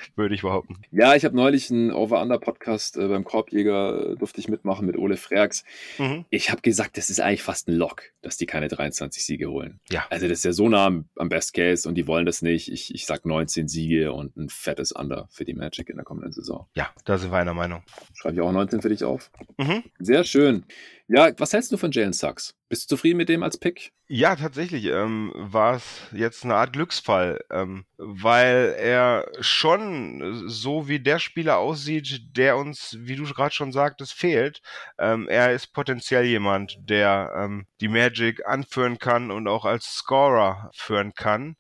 würde 0.16 0.36
ich 0.36 0.42
behaupten. 0.42 0.78
Ja, 0.92 1.16
ich 1.16 1.26
habe 1.26 1.36
neulich 1.36 1.72
einen 1.72 1.92
Over-Under-Podcast 1.92 2.98
äh, 2.98 3.08
beim 3.08 3.24
Korbjäger, 3.24 4.12
äh, 4.12 4.16
durfte 4.16 4.39
ich 4.39 4.48
mitmachen 4.48 4.86
mit 4.86 4.98
Ole 4.98 5.18
Freaks. 5.18 5.63
Mhm. 5.98 6.26
Ich 6.30 6.52
habe 6.52 6.62
gesagt, 6.62 6.98
das 6.98 7.10
ist 7.10 7.20
eigentlich 7.20 7.44
fast 7.44 7.68
ein 7.68 7.76
Lock, 7.76 8.04
dass 8.22 8.38
die 8.38 8.46
keine 8.46 8.68
23 8.68 9.26
Siege 9.26 9.50
holen. 9.50 9.80
Ja. 9.89 10.06
Also 10.10 10.28
das 10.28 10.39
ist 10.39 10.46
ja 10.46 10.54
so 10.54 10.70
nah 10.70 10.86
am, 10.86 11.06
am 11.16 11.30
Best 11.30 11.54
Case 11.54 11.88
und 11.88 11.96
die 11.96 12.08
wollen 12.08 12.26
das 12.26 12.42
nicht. 12.42 12.72
Ich, 12.72 12.94
ich 12.94 13.06
sag 13.06 13.26
19 13.26 13.68
Siege 13.68 14.13
und 14.13 14.36
ein 14.38 14.50
fettes 14.50 14.92
Under 14.92 15.28
für 15.32 15.46
die 15.46 15.54
Magic 15.54 15.89
in 15.89 15.96
der 15.96 16.06
kommenden 16.06 16.32
Saison. 16.32 16.68
Ja, 16.76 16.89
da 17.06 17.18
sind 17.18 17.32
wir 17.32 17.38
einer 17.38 17.54
Meinung. 17.54 17.84
Schreibe 18.13 18.36
ich 18.36 18.42
auch 18.42 18.52
19 18.52 18.82
für 18.82 18.89
dich 18.89 19.04
auf. 19.04 19.32
Mhm. 19.58 19.84
Sehr 20.00 20.24
schön. 20.24 20.66
Ja, 21.13 21.32
was 21.38 21.54
hältst 21.54 21.71
du 21.71 21.78
von 21.78 21.91
Jalen 21.91 22.12
Sucks? 22.12 22.56
Bist 22.69 22.89
du 22.89 22.95
zufrieden 22.95 23.17
mit 23.17 23.30
dem 23.30 23.43
als 23.43 23.60
Pick? 23.60 23.91
Ja, 24.08 24.36
tatsächlich 24.36 24.86
ähm, 24.86 25.32
war 25.36 25.76
es 25.76 26.08
jetzt 26.12 26.43
eine 26.43 26.56
Art 26.56 26.73
Glücksfall, 26.73 27.39
ähm, 27.52 27.86
weil 27.97 28.76
er 28.80 29.28
schon 29.39 30.49
so 30.49 30.88
wie 30.88 30.99
der 30.99 31.19
Spieler 31.19 31.58
aussieht, 31.58 32.36
der 32.36 32.58
uns, 32.58 32.97
wie 32.99 33.15
du 33.15 33.23
gerade 33.26 33.54
schon 33.54 33.71
sagtest, 33.71 34.13
fehlt. 34.13 34.62
Ähm, 34.97 35.28
er 35.30 35.54
ist 35.54 35.73
potenziell 35.73 36.26
jemand, 36.26 36.78
der 36.80 37.32
ähm, 37.36 37.67
die 37.80 37.88
Magic 37.88 38.45
anführen 38.45 38.97
kann 38.97 39.30
und 39.30 39.47
auch 39.47 39.65
als 39.65 39.86
Scorer 39.93 40.71
führen 40.73 41.13
kann. 41.13 41.56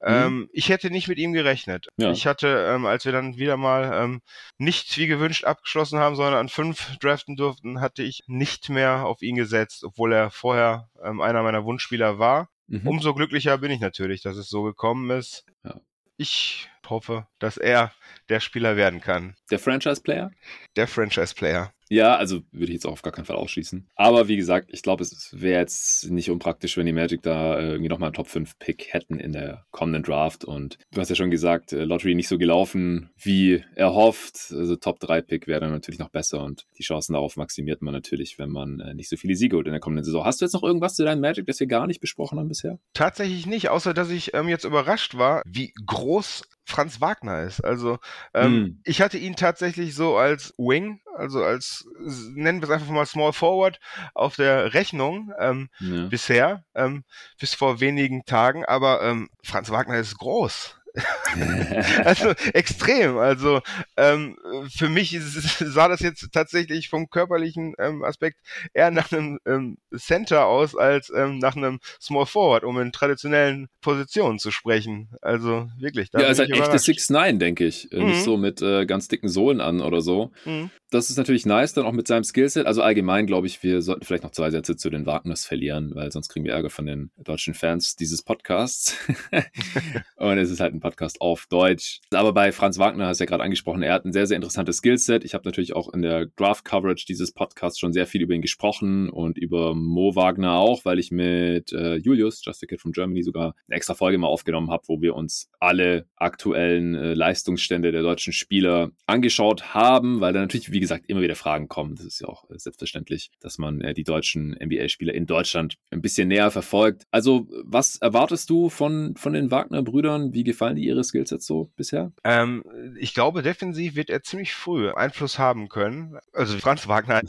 Mhm. 0.00 0.06
Ähm, 0.06 0.48
ich 0.52 0.68
hätte 0.68 0.90
nicht 0.90 1.08
mit 1.08 1.18
ihm 1.18 1.32
gerechnet. 1.32 1.88
Ja. 1.96 2.12
Ich 2.12 2.26
hatte, 2.26 2.72
ähm, 2.74 2.86
als 2.86 3.04
wir 3.06 3.12
dann 3.12 3.38
wieder 3.38 3.56
mal 3.56 4.04
ähm, 4.04 4.20
nicht 4.58 4.96
wie 4.98 5.06
gewünscht 5.08 5.44
abgeschlossen 5.44 5.98
haben, 5.98 6.14
sondern 6.14 6.34
an 6.34 6.48
fünf 6.48 6.96
draften 6.98 7.36
durften, 7.36 7.80
hatte 7.80 8.02
ich 8.02 8.22
nicht 8.26 8.68
mehr 8.68 8.97
auf 9.04 9.22
ihn 9.22 9.36
gesetzt, 9.36 9.84
obwohl 9.84 10.12
er 10.12 10.30
vorher 10.30 10.88
ähm, 11.02 11.20
einer 11.20 11.42
meiner 11.42 11.64
Wunschspieler 11.64 12.18
war. 12.18 12.48
mhm. 12.66 12.86
umso 12.86 13.14
glücklicher 13.14 13.58
bin 13.58 13.70
ich 13.70 13.80
natürlich, 13.80 14.22
dass 14.22 14.36
es 14.36 14.48
so 14.48 14.62
gekommen 14.62 15.10
ist. 15.10 15.44
Ja. 15.64 15.80
Ich 16.16 16.68
hoffe, 16.88 17.28
dass 17.38 17.56
er 17.56 17.92
der 18.28 18.40
Spieler 18.40 18.76
werden 18.76 19.00
kann. 19.00 19.36
Der 19.50 19.58
Franchise-Player? 19.58 20.32
Der 20.76 20.88
Franchise-Player. 20.88 21.72
Ja, 21.88 22.16
also 22.16 22.42
würde 22.52 22.66
ich 22.66 22.74
jetzt 22.74 22.86
auch 22.86 22.92
auf 22.92 23.02
gar 23.02 23.12
keinen 23.12 23.24
Fall 23.24 23.36
ausschließen. 23.36 23.88
Aber 23.94 24.28
wie 24.28 24.36
gesagt, 24.36 24.70
ich 24.72 24.82
glaube, 24.82 25.02
es 25.02 25.30
wäre 25.32 25.60
jetzt 25.60 26.10
nicht 26.10 26.30
unpraktisch, 26.30 26.76
wenn 26.76 26.86
die 26.86 26.92
Magic 26.92 27.22
da 27.22 27.58
äh, 27.58 27.70
irgendwie 27.70 27.88
nochmal 27.88 28.08
einen 28.08 28.14
Top 28.14 28.28
5 28.28 28.58
Pick 28.58 28.92
hätten 28.92 29.18
in 29.18 29.32
der 29.32 29.64
kommenden 29.70 30.02
Draft. 30.02 30.44
Und 30.44 30.78
du 30.92 31.00
hast 31.00 31.08
ja 31.08 31.16
schon 31.16 31.30
gesagt, 31.30 31.72
äh, 31.72 31.84
Lottery 31.84 32.14
nicht 32.14 32.28
so 32.28 32.38
gelaufen, 32.38 33.10
wie 33.16 33.64
erhofft. 33.74 34.52
Also 34.52 34.76
Top 34.76 35.00
3 35.00 35.22
Pick 35.22 35.46
wäre 35.46 35.60
dann 35.60 35.72
natürlich 35.72 35.98
noch 35.98 36.10
besser 36.10 36.42
und 36.42 36.66
die 36.78 36.82
Chancen 36.82 37.14
darauf 37.14 37.36
maximiert 37.36 37.82
man 37.82 37.94
natürlich, 37.94 38.38
wenn 38.38 38.50
man 38.50 38.80
äh, 38.80 38.94
nicht 38.94 39.08
so 39.08 39.16
viele 39.16 39.34
Siege 39.34 39.56
holt 39.56 39.66
in 39.66 39.72
der 39.72 39.80
kommenden 39.80 40.04
Saison. 40.04 40.24
Hast 40.24 40.40
du 40.40 40.44
jetzt 40.44 40.54
noch 40.54 40.62
irgendwas 40.62 40.94
zu 40.94 41.04
deinem 41.04 41.20
Magic, 41.20 41.46
das 41.46 41.60
wir 41.60 41.66
gar 41.66 41.86
nicht 41.86 42.00
besprochen 42.00 42.38
haben 42.38 42.48
bisher? 42.48 42.78
Tatsächlich 42.92 43.46
nicht, 43.46 43.70
außer 43.70 43.94
dass 43.94 44.10
ich 44.10 44.34
ähm, 44.34 44.48
jetzt 44.48 44.64
überrascht 44.64 45.16
war, 45.16 45.42
wie 45.46 45.72
groß 45.86 46.42
Franz 46.68 47.00
Wagner 47.00 47.44
ist. 47.44 47.62
Also 47.62 47.98
ähm, 48.34 48.52
hm. 48.52 48.80
ich 48.84 49.00
hatte 49.00 49.16
ihn 49.16 49.36
tatsächlich 49.36 49.94
so 49.94 50.16
als 50.16 50.52
Wing, 50.58 51.00
also 51.18 51.44
als 51.44 51.86
nennen 52.00 52.60
wir 52.60 52.68
es 52.68 52.74
einfach 52.74 52.88
mal 52.88 53.06
Small 53.06 53.32
Forward 53.32 53.78
auf 54.14 54.36
der 54.36 54.74
Rechnung 54.74 55.32
ähm, 55.38 55.68
ja. 55.80 56.06
bisher, 56.06 56.64
ähm, 56.74 57.04
bis 57.38 57.54
vor 57.54 57.80
wenigen 57.80 58.24
Tagen. 58.24 58.64
Aber 58.64 59.02
ähm, 59.02 59.28
Franz 59.42 59.70
Wagner 59.70 59.98
ist 59.98 60.16
groß. 60.18 60.77
also 62.04 62.32
extrem. 62.52 63.18
Also 63.18 63.60
ähm, 63.96 64.36
für 64.76 64.88
mich 64.88 65.14
ist, 65.14 65.58
sah 65.58 65.88
das 65.88 66.00
jetzt 66.00 66.28
tatsächlich 66.32 66.88
vom 66.88 67.10
körperlichen 67.10 67.74
ähm, 67.78 68.04
Aspekt 68.04 68.38
eher 68.74 68.90
nach 68.90 69.12
einem 69.12 69.38
ähm, 69.46 69.78
Center 69.96 70.46
aus 70.46 70.76
als 70.76 71.10
ähm, 71.14 71.38
nach 71.38 71.56
einem 71.56 71.80
Small 72.00 72.26
Forward, 72.26 72.64
um 72.64 72.78
in 72.80 72.92
traditionellen 72.92 73.68
Positionen 73.80 74.38
zu 74.38 74.50
sprechen. 74.50 75.08
Also 75.22 75.68
wirklich. 75.78 76.08
ja, 76.12 76.20
ist 76.20 76.38
halt 76.38 76.50
echte 76.50 76.76
6'9, 76.76 77.38
denke 77.38 77.66
ich. 77.66 77.88
Mhm. 77.92 78.06
Nicht 78.06 78.24
so 78.24 78.36
mit 78.36 78.62
äh, 78.62 78.86
ganz 78.86 79.08
dicken 79.08 79.28
Sohlen 79.28 79.60
an 79.60 79.80
oder 79.80 80.00
so. 80.00 80.32
Mhm 80.44 80.70
das 80.90 81.10
ist 81.10 81.18
natürlich 81.18 81.44
nice, 81.44 81.74
dann 81.74 81.84
auch 81.84 81.92
mit 81.92 82.06
seinem 82.06 82.24
Skillset. 82.24 82.66
Also 82.66 82.82
allgemein 82.82 83.26
glaube 83.26 83.46
ich, 83.46 83.62
wir 83.62 83.82
sollten 83.82 84.04
vielleicht 84.04 84.22
noch 84.22 84.30
zwei 84.30 84.50
Sätze 84.50 84.76
zu 84.76 84.88
den 84.88 85.04
Wagners 85.04 85.44
verlieren, 85.44 85.94
weil 85.94 86.10
sonst 86.10 86.28
kriegen 86.30 86.46
wir 86.46 86.52
Ärger 86.52 86.70
von 86.70 86.86
den 86.86 87.10
deutschen 87.18 87.52
Fans 87.52 87.94
dieses 87.96 88.22
Podcasts. 88.22 88.96
und 90.16 90.38
es 90.38 90.50
ist 90.50 90.60
halt 90.60 90.72
ein 90.72 90.77
Podcast 90.80 91.20
auf 91.20 91.46
Deutsch. 91.48 92.00
Aber 92.10 92.32
bei 92.32 92.50
Franz 92.52 92.78
Wagner 92.78 93.06
hast 93.06 93.18
du 93.18 93.24
ja 93.24 93.28
gerade 93.28 93.42
angesprochen, 93.42 93.82
er 93.82 93.92
hat 93.92 94.06
ein 94.06 94.12
sehr, 94.12 94.26
sehr 94.26 94.36
interessantes 94.36 94.78
Skillset. 94.78 95.24
Ich 95.24 95.34
habe 95.34 95.46
natürlich 95.46 95.76
auch 95.76 95.92
in 95.92 96.00
der 96.00 96.26
Draft-Coverage 96.36 97.04
dieses 97.06 97.32
Podcasts 97.32 97.78
schon 97.78 97.92
sehr 97.92 98.06
viel 98.06 98.22
über 98.22 98.32
ihn 98.32 98.42
gesprochen 98.42 99.10
und 99.10 99.36
über 99.36 99.74
Mo 99.74 100.14
Wagner 100.16 100.54
auch, 100.54 100.84
weil 100.86 100.98
ich 100.98 101.10
mit 101.10 101.72
äh, 101.72 101.96
Julius, 101.96 102.42
Just 102.42 102.62
a 102.62 102.66
Kid 102.66 102.80
from 102.80 102.92
Germany, 102.92 103.22
sogar 103.22 103.54
eine 103.68 103.76
extra 103.76 103.94
Folge 103.94 104.16
mal 104.16 104.28
aufgenommen 104.28 104.70
habe, 104.70 104.84
wo 104.86 105.02
wir 105.02 105.14
uns 105.14 105.50
alle 105.60 106.06
aktuellen 106.16 106.94
äh, 106.94 107.12
Leistungsstände 107.12 107.92
der 107.92 108.02
deutschen 108.02 108.32
Spieler 108.32 108.90
angeschaut 109.06 109.74
haben, 109.74 110.20
weil 110.20 110.32
da 110.32 110.40
natürlich, 110.40 110.72
wie 110.72 110.78
wie 110.78 110.80
gesagt, 110.80 111.06
immer 111.08 111.22
wieder 111.22 111.34
Fragen 111.34 111.66
kommen. 111.66 111.96
Das 111.96 112.06
ist 112.06 112.20
ja 112.20 112.28
auch 112.28 112.48
äh, 112.50 112.54
selbstverständlich, 112.56 113.32
dass 113.40 113.58
man 113.58 113.80
äh, 113.80 113.94
die 113.94 114.04
deutschen 114.04 114.56
NBA-Spieler 114.62 115.12
in 115.12 115.26
Deutschland 115.26 115.74
ein 115.90 116.00
bisschen 116.00 116.28
näher 116.28 116.52
verfolgt. 116.52 117.02
Also, 117.10 117.48
was 117.64 117.96
erwartest 117.96 118.48
du 118.48 118.68
von, 118.68 119.16
von 119.16 119.32
den 119.32 119.50
Wagner-Brüdern? 119.50 120.34
Wie 120.34 120.44
gefallen 120.44 120.67
dir 120.74 120.84
ihre 120.84 121.04
Skills 121.04 121.30
so 121.30 121.70
bisher? 121.76 122.12
Ähm, 122.24 122.64
ich 122.98 123.14
glaube, 123.14 123.42
defensiv 123.42 123.94
wird 123.94 124.10
er 124.10 124.22
ziemlich 124.22 124.54
früh 124.54 124.90
Einfluss 124.90 125.38
haben 125.38 125.68
können. 125.68 126.18
Also 126.32 126.58
Franz 126.58 126.88
Wagner. 126.88 127.22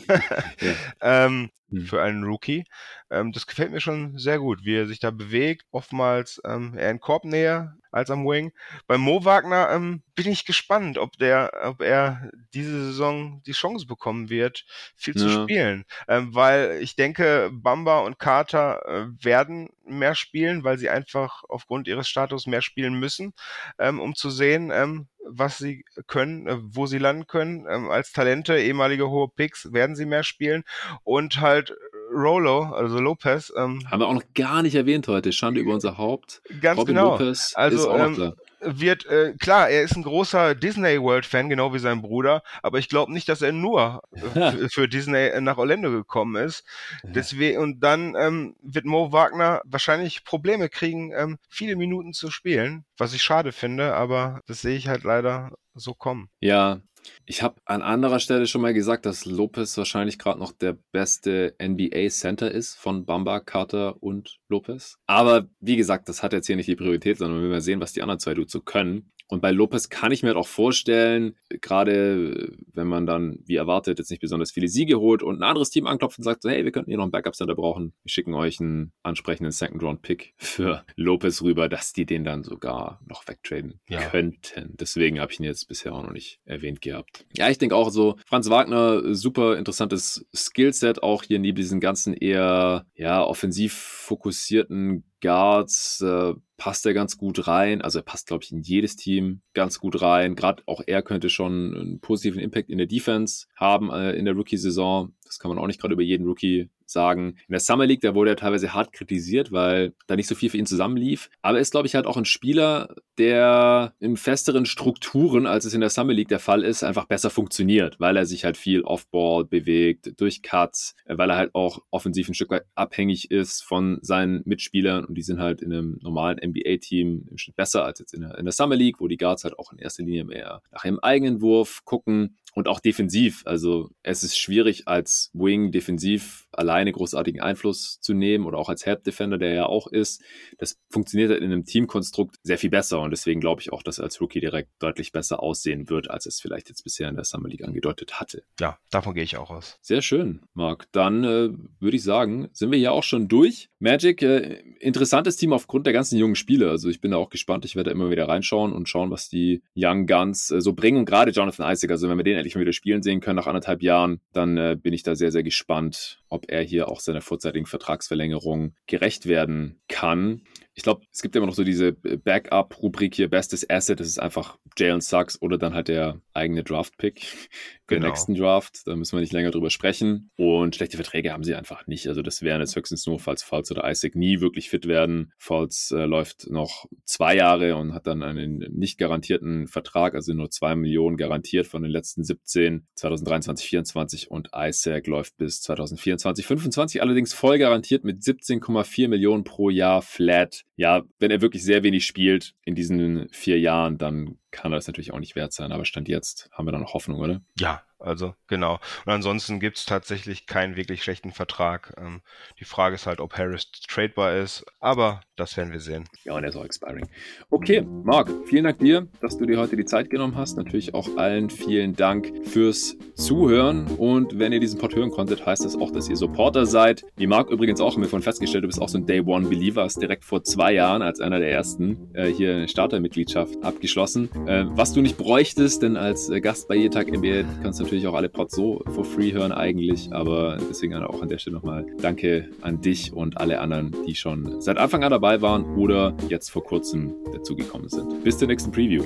ähm, 1.01 1.49
hm. 1.69 1.85
für 1.85 2.01
einen 2.01 2.23
Rookie. 2.23 2.65
Ähm, 3.09 3.31
das 3.31 3.47
gefällt 3.47 3.71
mir 3.71 3.81
schon 3.81 4.17
sehr 4.17 4.39
gut, 4.39 4.63
wie 4.63 4.75
er 4.75 4.87
sich 4.87 4.99
da 4.99 5.11
bewegt. 5.11 5.65
Oftmals 5.71 6.41
ähm, 6.45 6.77
eher 6.77 6.91
in 6.91 6.99
Korbnähe 6.99 7.75
als 7.91 8.11
am 8.11 8.25
Wing. 8.25 8.51
Bei 8.87 8.97
Mo 8.97 9.25
Wagner 9.25 9.69
ähm, 9.71 10.03
bin 10.15 10.27
ich 10.27 10.45
gespannt, 10.45 10.97
ob 10.97 11.17
der, 11.17 11.51
ob 11.63 11.81
er 11.81 12.29
diese 12.53 12.85
Saison 12.85 13.41
die 13.45 13.53
Chance 13.53 13.87
bekommen 13.87 14.29
wird, 14.29 14.65
viel 14.95 15.15
ja. 15.17 15.21
zu 15.21 15.29
spielen. 15.29 15.85
Ähm, 16.07 16.33
weil 16.35 16.79
ich 16.81 16.95
denke, 16.95 17.49
Bamba 17.51 17.99
und 17.99 18.19
Carter 18.19 18.85
äh, 18.85 19.23
werden 19.23 19.69
mehr 19.85 20.15
spielen, 20.15 20.63
weil 20.63 20.77
sie 20.77 20.89
einfach 20.89 21.43
aufgrund 21.49 21.87
ihres 21.87 22.07
Status 22.07 22.45
mehr 22.45 22.61
spielen 22.61 22.93
müssen, 22.93 23.33
ähm, 23.79 23.99
um 23.99 24.15
zu 24.15 24.29
sehen, 24.29 24.71
ähm, 24.71 25.07
was 25.25 25.57
sie 25.57 25.85
können, 26.07 26.47
äh, 26.47 26.57
wo 26.61 26.85
sie 26.85 26.97
landen 26.97 27.27
können. 27.27 27.65
Ähm, 27.69 27.89
als 27.89 28.11
Talente, 28.11 28.57
ehemalige 28.57 29.09
hohe 29.09 29.27
Picks, 29.27 29.71
werden 29.73 29.95
sie 29.95 30.05
mehr 30.05 30.23
spielen. 30.23 30.63
Und 31.03 31.39
halt 31.41 31.75
Rolo, 32.13 32.63
also 32.63 32.99
Lopez. 32.99 33.53
Ähm, 33.55 33.81
Haben 33.89 34.01
wir 34.01 34.07
auch 34.07 34.13
noch 34.13 34.33
gar 34.33 34.61
nicht 34.61 34.75
erwähnt 34.75 35.07
heute. 35.07 35.31
Schande 35.31 35.61
über 35.61 35.73
unser 35.73 35.97
Haupt. 35.97 36.41
Ganz 36.61 36.79
Robin 36.79 36.95
genau. 36.95 37.11
Lopez 37.11 37.53
also, 37.55 37.91
ähm, 37.95 38.33
wird, 38.61 39.05
äh, 39.05 39.33
klar, 39.39 39.69
er 39.69 39.83
ist 39.83 39.95
ein 39.95 40.03
großer 40.03 40.55
Disney 40.55 41.01
World 41.01 41.25
Fan, 41.25 41.49
genau 41.49 41.73
wie 41.73 41.79
sein 41.79 42.01
Bruder, 42.01 42.43
aber 42.61 42.79
ich 42.79 42.89
glaube 42.89 43.13
nicht, 43.13 43.29
dass 43.29 43.41
er 43.41 43.51
nur 43.51 44.01
für 44.71 44.87
Disney 44.87 45.31
nach 45.41 45.57
Orlando 45.57 45.91
gekommen 45.91 46.35
ist. 46.35 46.63
Deswegen, 47.03 47.59
und 47.59 47.79
dann 47.81 48.15
ähm, 48.17 48.55
wird 48.61 48.85
Mo 48.85 49.11
Wagner 49.11 49.61
wahrscheinlich 49.65 50.23
Probleme 50.23 50.69
kriegen, 50.69 51.11
ähm, 51.15 51.37
viele 51.49 51.75
Minuten 51.75 52.13
zu 52.13 52.31
spielen, 52.31 52.85
was 52.97 53.13
ich 53.13 53.23
schade 53.23 53.51
finde, 53.51 53.95
aber 53.95 54.41
das 54.47 54.61
sehe 54.61 54.75
ich 54.75 54.87
halt 54.87 55.03
leider 55.03 55.51
so 55.75 55.93
kommen. 55.93 56.29
Ja, 56.39 56.81
ich 57.25 57.43
habe 57.43 57.61
an 57.65 57.81
anderer 57.81 58.19
Stelle 58.19 58.47
schon 58.47 58.61
mal 58.61 58.73
gesagt, 58.73 59.05
dass 59.05 59.25
Lopez 59.25 59.77
wahrscheinlich 59.77 60.17
gerade 60.17 60.39
noch 60.39 60.51
der 60.51 60.77
beste 60.91 61.55
NBA-Center 61.61 62.49
ist 62.51 62.75
von 62.75 63.05
Bamba, 63.05 63.39
Carter 63.39 64.01
und 64.01 64.39
Lopez. 64.47 64.97
Aber 65.05 65.47
wie 65.59 65.75
gesagt, 65.75 66.09
das 66.09 66.23
hat 66.23 66.33
jetzt 66.33 66.47
hier 66.47 66.55
nicht 66.55 66.67
die 66.67 66.75
Priorität, 66.75 67.17
sondern 67.17 67.41
wir 67.41 67.49
werden 67.49 67.61
sehen, 67.61 67.81
was 67.81 67.93
die 67.93 68.01
anderen 68.01 68.19
zwei 68.19 68.33
Dudes 68.33 68.59
können. 68.65 69.11
Und 69.29 69.41
bei 69.41 69.51
Lopez 69.51 69.89
kann 69.89 70.11
ich 70.11 70.23
mir 70.23 70.29
halt 70.29 70.37
auch 70.37 70.47
vorstellen, 70.47 71.35
gerade 71.61 72.57
wenn 72.73 72.87
man 72.87 73.05
dann, 73.05 73.39
wie 73.45 73.55
erwartet, 73.55 73.99
jetzt 73.99 74.09
nicht 74.09 74.21
besonders 74.21 74.51
viele 74.51 74.67
Siege 74.67 74.99
holt 74.99 75.21
und 75.21 75.37
ein 75.37 75.43
anderes 75.43 75.69
Team 75.69 75.85
anklopft 75.87 76.17
und 76.17 76.23
sagt 76.23 76.41
so, 76.41 76.49
hey, 76.49 76.65
wir 76.65 76.71
könnten 76.71 76.89
hier 76.89 76.97
noch 76.97 77.03
einen 77.03 77.11
Backup-Center 77.11 77.55
brauchen. 77.55 77.93
Wir 78.03 78.09
schicken 78.09 78.33
euch 78.33 78.59
einen 78.59 78.91
ansprechenden 79.03 79.51
Second-Round-Pick 79.51 80.33
für 80.37 80.83
Lopez 80.95 81.43
rüber, 81.43 81.69
dass 81.69 81.93
die 81.93 82.07
den 82.07 82.23
dann 82.23 82.43
sogar 82.43 82.99
noch 83.07 83.27
wegtraden 83.27 83.79
ja. 83.87 84.01
könnten. 84.01 84.75
Deswegen 84.79 85.19
habe 85.19 85.31
ich 85.31 85.39
ihn 85.39 85.45
jetzt 85.45 85.67
bisher 85.67 85.93
auch 85.93 86.03
noch 86.03 86.11
nicht 86.11 86.39
erwähnt 86.45 86.81
gehabt. 86.81 87.25
Ja, 87.35 87.49
ich 87.49 87.59
denke 87.59 87.75
auch 87.75 87.91
so, 87.91 88.17
Franz 88.25 88.49
Wagner, 88.49 89.13
super 89.13 89.57
interessantes 89.57 90.25
Skillset, 90.35 91.03
auch 91.03 91.23
hier 91.23 91.37
neben 91.37 91.55
diesen 91.55 91.79
ganzen 91.79 92.13
eher, 92.13 92.87
ja, 92.95 93.23
offensiv 93.23 93.98
fokussierten 94.09 95.03
Guards 95.21 96.01
äh, 96.01 96.33
passt 96.57 96.85
er 96.87 96.95
ganz 96.95 97.15
gut 97.17 97.47
rein. 97.47 97.81
Also 97.83 97.99
er 97.99 98.03
passt, 98.03 98.25
glaube 98.27 98.43
ich, 98.43 98.51
in 98.51 98.61
jedes 98.61 98.95
Team 98.95 99.41
ganz 99.53 99.79
gut 99.79 100.01
rein. 100.01 100.35
Gerade 100.35 100.63
auch 100.65 100.81
er 100.87 101.03
könnte 101.03 101.29
schon 101.29 101.75
einen 101.75 101.99
positiven 101.99 102.41
Impact 102.41 102.69
in 102.69 102.79
der 102.79 102.87
Defense 102.87 103.45
haben 103.55 103.91
äh, 103.91 104.13
in 104.13 104.25
der 104.25 104.33
Rookie-Saison. 104.33 105.13
Das 105.25 105.37
kann 105.37 105.49
man 105.49 105.59
auch 105.59 105.67
nicht 105.67 105.79
gerade 105.79 105.93
über 105.93 106.01
jeden 106.01 106.25
Rookie 106.25 106.69
sagen. 106.91 107.37
In 107.47 107.51
der 107.51 107.59
Summer 107.59 107.85
League, 107.85 108.01
da 108.01 108.15
wurde 108.15 108.31
er 108.31 108.35
teilweise 108.35 108.73
hart 108.73 108.93
kritisiert, 108.93 109.51
weil 109.51 109.93
da 110.07 110.15
nicht 110.15 110.27
so 110.27 110.35
viel 110.35 110.49
für 110.49 110.57
ihn 110.57 110.65
zusammenlief. 110.65 111.29
Aber 111.41 111.57
er 111.57 111.61
ist, 111.61 111.71
glaube 111.71 111.87
ich, 111.87 111.95
halt 111.95 112.05
auch 112.05 112.17
ein 112.17 112.25
Spieler, 112.25 112.95
der 113.17 113.93
in 113.99 114.17
festeren 114.17 114.65
Strukturen, 114.65 115.45
als 115.45 115.65
es 115.65 115.73
in 115.73 115.81
der 115.81 115.89
Summer 115.89 116.13
League 116.13 116.29
der 116.29 116.39
Fall 116.39 116.63
ist, 116.63 116.83
einfach 116.83 117.05
besser 117.05 117.29
funktioniert, 117.29 117.99
weil 117.99 118.17
er 118.17 118.25
sich 118.25 118.45
halt 118.45 118.57
viel 118.57 118.81
Offball 118.81 119.45
bewegt, 119.45 120.13
durch 120.19 120.41
Cuts, 120.41 120.95
weil 121.05 121.29
er 121.29 121.37
halt 121.37 121.55
auch 121.55 121.79
offensiv 121.91 122.29
ein 122.29 122.33
Stück 122.33 122.49
weit 122.49 122.65
abhängig 122.75 123.31
ist 123.31 123.61
von 123.63 123.99
seinen 124.01 124.41
Mitspielern 124.45 125.05
und 125.05 125.15
die 125.15 125.21
sind 125.21 125.39
halt 125.39 125.61
in 125.61 125.73
einem 125.73 125.99
normalen 126.01 126.39
NBA-Team 126.43 127.27
im 127.29 127.37
Schnitt 127.37 127.55
besser 127.55 127.83
als 127.83 127.99
jetzt 127.99 128.13
in 128.13 128.21
der, 128.21 128.37
in 128.37 128.45
der 128.45 128.53
Summer 128.53 128.75
League, 128.75 128.99
wo 128.99 129.07
die 129.07 129.17
Guards 129.17 129.43
halt 129.43 129.59
auch 129.59 129.71
in 129.71 129.79
erster 129.79 130.03
Linie 130.03 130.23
mehr 130.23 130.61
nach 130.71 130.85
ihrem 130.85 130.99
eigenen 130.99 131.41
Wurf 131.41 131.81
gucken 131.85 132.37
und 132.59 132.67
auch 132.67 132.81
defensiv. 132.81 133.41
Also 133.45 133.89
es 134.03 134.21
ist 134.21 134.37
schwierig 134.37 134.87
als 134.87 135.31
Wing 135.33 135.71
defensiv 135.71 136.47
alleine 136.51 136.91
großartigen 136.91 137.39
Einfluss 137.39 138.01
zu 138.01 138.13
nehmen 138.13 138.45
oder 138.45 138.57
auch 138.57 138.67
als 138.67 138.85
Help 138.85 139.05
Defender, 139.05 139.37
der 139.37 139.53
ja 139.53 139.65
auch 139.65 139.87
ist. 139.87 140.21
Das 140.57 140.77
funktioniert 140.89 141.31
halt 141.31 141.41
in 141.41 141.51
einem 141.51 141.63
Teamkonstrukt 141.63 142.35
sehr 142.43 142.57
viel 142.57 142.69
besser 142.69 142.99
und 142.99 143.11
deswegen 143.11 143.39
glaube 143.39 143.61
ich 143.61 143.71
auch, 143.71 143.81
dass 143.81 143.97
er 143.97 144.03
als 144.03 144.19
Rookie 144.19 144.41
direkt 144.41 144.69
deutlich 144.79 145.13
besser 145.13 145.41
aussehen 145.41 145.89
wird, 145.89 146.09
als 146.11 146.25
es 146.25 146.41
vielleicht 146.41 146.67
jetzt 146.67 146.83
bisher 146.83 147.07
in 147.07 147.15
der 147.15 147.23
Summer 147.23 147.47
League 147.47 147.63
angedeutet 147.63 148.19
hatte. 148.19 148.43
Ja, 148.59 148.77
davon 148.91 149.13
gehe 149.13 149.23
ich 149.23 149.37
auch 149.37 149.51
aus. 149.51 149.77
Sehr 149.81 150.01
schön, 150.01 150.41
Marc. 150.53 150.87
Dann 150.91 151.23
äh, 151.23 151.49
würde 151.79 151.95
ich 151.95 152.03
sagen, 152.03 152.49
sind 152.51 152.71
wir 152.71 152.79
ja 152.79 152.91
auch 152.91 153.03
schon 153.03 153.29
durch. 153.29 153.69
Magic, 153.79 154.21
äh, 154.21 154.61
interessantes 154.81 155.37
Team 155.37 155.53
aufgrund 155.53 155.85
der 155.85 155.93
ganzen 155.93 156.17
jungen 156.17 156.35
Spiele. 156.35 156.69
Also 156.69 156.89
ich 156.89 156.99
bin 156.99 157.11
da 157.11 157.17
auch 157.17 157.29
gespannt. 157.29 157.63
Ich 157.63 157.77
werde 157.77 157.91
immer 157.91 158.09
wieder 158.09 158.27
reinschauen 158.27 158.73
und 158.73 158.89
schauen, 158.89 159.11
was 159.11 159.29
die 159.29 159.63
Young 159.77 160.07
Guns 160.07 160.51
äh, 160.51 160.59
so 160.59 160.73
bringen. 160.73 160.97
Und 160.97 161.05
gerade 161.05 161.31
Jonathan 161.31 161.71
Isaac, 161.71 161.91
also 161.91 162.09
wenn 162.09 162.17
wir 162.17 162.23
den 162.25 162.35
endlich 162.35 162.48
mal 162.55 162.61
wieder 162.61 162.73
spielen 162.73 163.01
sehen 163.01 163.19
können 163.19 163.37
nach 163.37 163.47
anderthalb 163.47 163.81
Jahren, 163.81 164.21
dann 164.33 164.57
äh, 164.57 164.77
bin 164.81 164.93
ich 164.93 165.03
da 165.03 165.15
sehr, 165.15 165.31
sehr 165.31 165.43
gespannt, 165.43 166.21
ob 166.29 166.45
er 166.49 166.61
hier 166.61 166.89
auch 166.89 166.99
seiner 166.99 167.21
vorzeitigen 167.21 167.65
Vertragsverlängerung 167.65 168.75
gerecht 168.87 169.25
werden 169.25 169.81
kann. 169.87 170.41
Ich 170.79 170.83
glaube, 170.83 171.01
es 171.11 171.21
gibt 171.21 171.35
immer 171.35 171.45
noch 171.45 171.55
so 171.55 171.65
diese 171.65 171.91
Backup-Rubrik 171.91 173.13
hier, 173.13 173.29
bestes 173.29 173.69
Asset, 173.69 173.99
das 173.99 174.07
ist 174.07 174.17
einfach 174.17 174.57
Jalen 174.77 175.01
Sucks 175.01 175.41
oder 175.41 175.57
dann 175.57 175.73
halt 175.73 175.89
der 175.89 176.21
eigene 176.33 176.63
Draft-Pick 176.63 177.49
genau. 177.87 177.99
der 177.99 178.09
nächsten 178.09 178.33
Draft. 178.33 178.87
Da 178.87 178.95
müssen 178.95 179.17
wir 179.17 179.19
nicht 179.19 179.33
länger 179.33 179.51
drüber 179.51 179.71
sprechen. 179.71 180.31
Und 180.37 180.77
schlechte 180.77 180.95
Verträge 180.95 181.33
haben 181.33 181.43
sie 181.43 181.53
einfach 181.53 181.85
nicht. 181.87 182.07
Also 182.07 182.21
das 182.21 182.41
wären 182.41 182.61
jetzt 182.61 182.77
höchstens 182.77 183.05
nur, 183.05 183.19
falls 183.19 183.43
Falls 183.43 183.69
oder 183.71 183.89
Isaac 183.91 184.15
nie 184.15 184.39
wirklich 184.39 184.69
fit 184.69 184.87
werden. 184.87 185.33
Falls 185.37 185.91
äh, 185.91 186.05
läuft 186.05 186.49
noch 186.49 186.85
zwei 187.03 187.35
Jahre 187.35 187.75
und 187.75 187.93
hat 187.93 188.07
dann 188.07 188.23
einen 188.23 188.59
nicht 188.71 188.97
garantierten 188.97 189.67
Vertrag, 189.67 190.15
also 190.15 190.33
nur 190.33 190.49
zwei 190.49 190.75
Millionen 190.75 191.17
garantiert 191.17 191.67
von 191.67 191.81
den 191.81 191.91
letzten 191.91 192.23
17, 192.23 192.87
2023, 192.95 193.67
24 193.67 194.31
und 194.31 194.51
Isaac 194.55 195.07
läuft 195.07 195.35
bis 195.35 195.61
2024, 195.61 196.45
25 196.45 197.01
allerdings 197.01 197.33
voll 197.33 197.57
garantiert 197.57 198.05
mit 198.05 198.21
17,4 198.21 199.09
Millionen 199.09 199.43
pro 199.43 199.69
Jahr 199.69 200.01
flat. 200.01 200.63
Ja, 200.79 201.03
wenn 201.19 201.29
er 201.29 201.41
wirklich 201.41 201.65
sehr 201.65 201.83
wenig 201.83 202.05
spielt 202.05 202.55
in 202.63 202.73
diesen 202.73 203.27
vier 203.31 203.59
Jahren, 203.59 203.97
dann 203.97 204.37
kann 204.49 204.71
das 204.71 204.87
natürlich 204.87 205.11
auch 205.11 205.19
nicht 205.19 205.35
wert 205.35 205.51
sein. 205.51 205.73
Aber 205.73 205.83
Stand 205.83 206.07
jetzt 206.07 206.49
haben 206.53 206.65
wir 206.65 206.71
da 206.71 206.79
noch 206.79 206.93
Hoffnung, 206.93 207.19
oder? 207.19 207.41
Ja, 207.59 207.83
also 207.99 208.33
genau. 208.47 208.79
Und 209.05 209.11
ansonsten 209.11 209.59
gibt 209.59 209.77
es 209.77 209.85
tatsächlich 209.85 210.45
keinen 210.45 210.75
wirklich 210.75 211.03
schlechten 211.03 211.31
Vertrag. 211.31 211.93
Ähm, 211.97 212.21
die 212.59 212.65
Frage 212.65 212.95
ist 212.95 213.05
halt, 213.05 213.19
ob 213.19 213.37
Harris 213.37 213.71
tradebar 213.87 214.35
ist, 214.37 214.65
aber 214.79 215.21
das 215.35 215.57
werden 215.57 215.71
wir 215.71 215.79
sehen. 215.79 216.05
Ja, 216.23 216.35
und 216.35 216.43
er 216.43 216.49
ist 216.49 216.55
auch 216.55 216.65
expiring. 216.65 217.07
Okay, 217.49 217.85
Marc, 218.03 218.29
vielen 218.45 218.65
Dank 218.65 218.79
dir, 218.79 219.07
dass 219.21 219.37
du 219.37 219.45
dir 219.45 219.57
heute 219.57 219.75
die 219.75 219.85
Zeit 219.85 220.09
genommen 220.09 220.35
hast. 220.35 220.57
Natürlich 220.57 220.93
auch 220.93 221.17
allen 221.17 221.49
vielen 221.49 221.95
Dank 221.95 222.31
fürs 222.45 222.97
Zuhören. 223.15 223.85
Und 223.97 224.39
wenn 224.39 224.51
ihr 224.53 224.59
diesen 224.59 224.79
Pod 224.79 224.95
hören 224.95 225.11
konntet, 225.11 225.45
heißt 225.45 225.65
das 225.65 225.75
auch, 225.75 225.91
dass 225.91 226.09
ihr 226.09 226.15
Supporter 226.15 226.65
seid. 226.65 227.03
Wie 227.17 227.27
Marc 227.27 227.49
übrigens 227.49 227.81
auch, 227.81 227.95
haben 227.95 228.01
wir 228.01 228.09
von 228.09 228.21
festgestellt, 228.21 228.63
du 228.63 228.67
bist 228.67 228.81
auch 228.81 228.89
so 228.89 228.97
ein 228.97 229.05
Day 229.05 229.21
One 229.21 229.47
Believer, 229.47 229.83
hast 229.83 230.01
direkt 230.01 230.25
vor 230.25 230.43
zwei 230.43 230.73
Jahren 230.73 231.01
als 231.01 231.19
einer 231.19 231.39
der 231.39 231.51
ersten 231.51 232.13
äh, 232.13 232.27
hier 232.27 232.55
eine 232.55 232.67
Startermitgliedschaft 232.67 233.63
abgeschlossen. 233.63 234.29
Äh, 234.47 234.65
was 234.69 234.93
du 234.93 235.01
nicht 235.01 235.17
bräuchtest, 235.17 235.83
denn 235.83 235.97
als 235.97 236.29
äh, 236.29 236.41
Gast 236.41 236.67
bei 236.67 236.75
Jetag 236.75 237.07
NBA 237.07 237.43
kannst 237.63 237.79
du 237.79 237.88
natürlich 237.89 238.05
auch 238.05 238.13
alle 238.13 238.29
Pods 238.29 238.55
so 238.55 238.83
for 238.93 239.03
free 239.03 239.33
hören 239.33 239.51
eigentlich, 239.51 240.13
aber 240.13 240.59
deswegen 240.69 240.93
auch 240.93 241.23
an 241.23 241.27
der 241.27 241.39
Stelle 241.39 241.55
nochmal 241.55 241.87
Danke 241.99 242.47
an 242.61 242.79
dich 242.81 243.11
und 243.11 243.39
alle 243.39 243.59
anderen, 243.59 243.95
die 244.05 244.13
schon 244.13 244.61
seit 244.61 244.77
Anfang 244.77 245.03
an 245.03 245.09
dabei 245.09 245.41
waren 245.41 245.75
oder 245.75 246.15
jetzt 246.27 246.51
vor 246.51 246.63
kurzem 246.63 247.15
dazugekommen 247.33 247.89
sind. 247.89 248.23
Bis 248.23 248.37
zur 248.37 248.47
nächsten 248.47 248.71
Preview. 248.71 249.05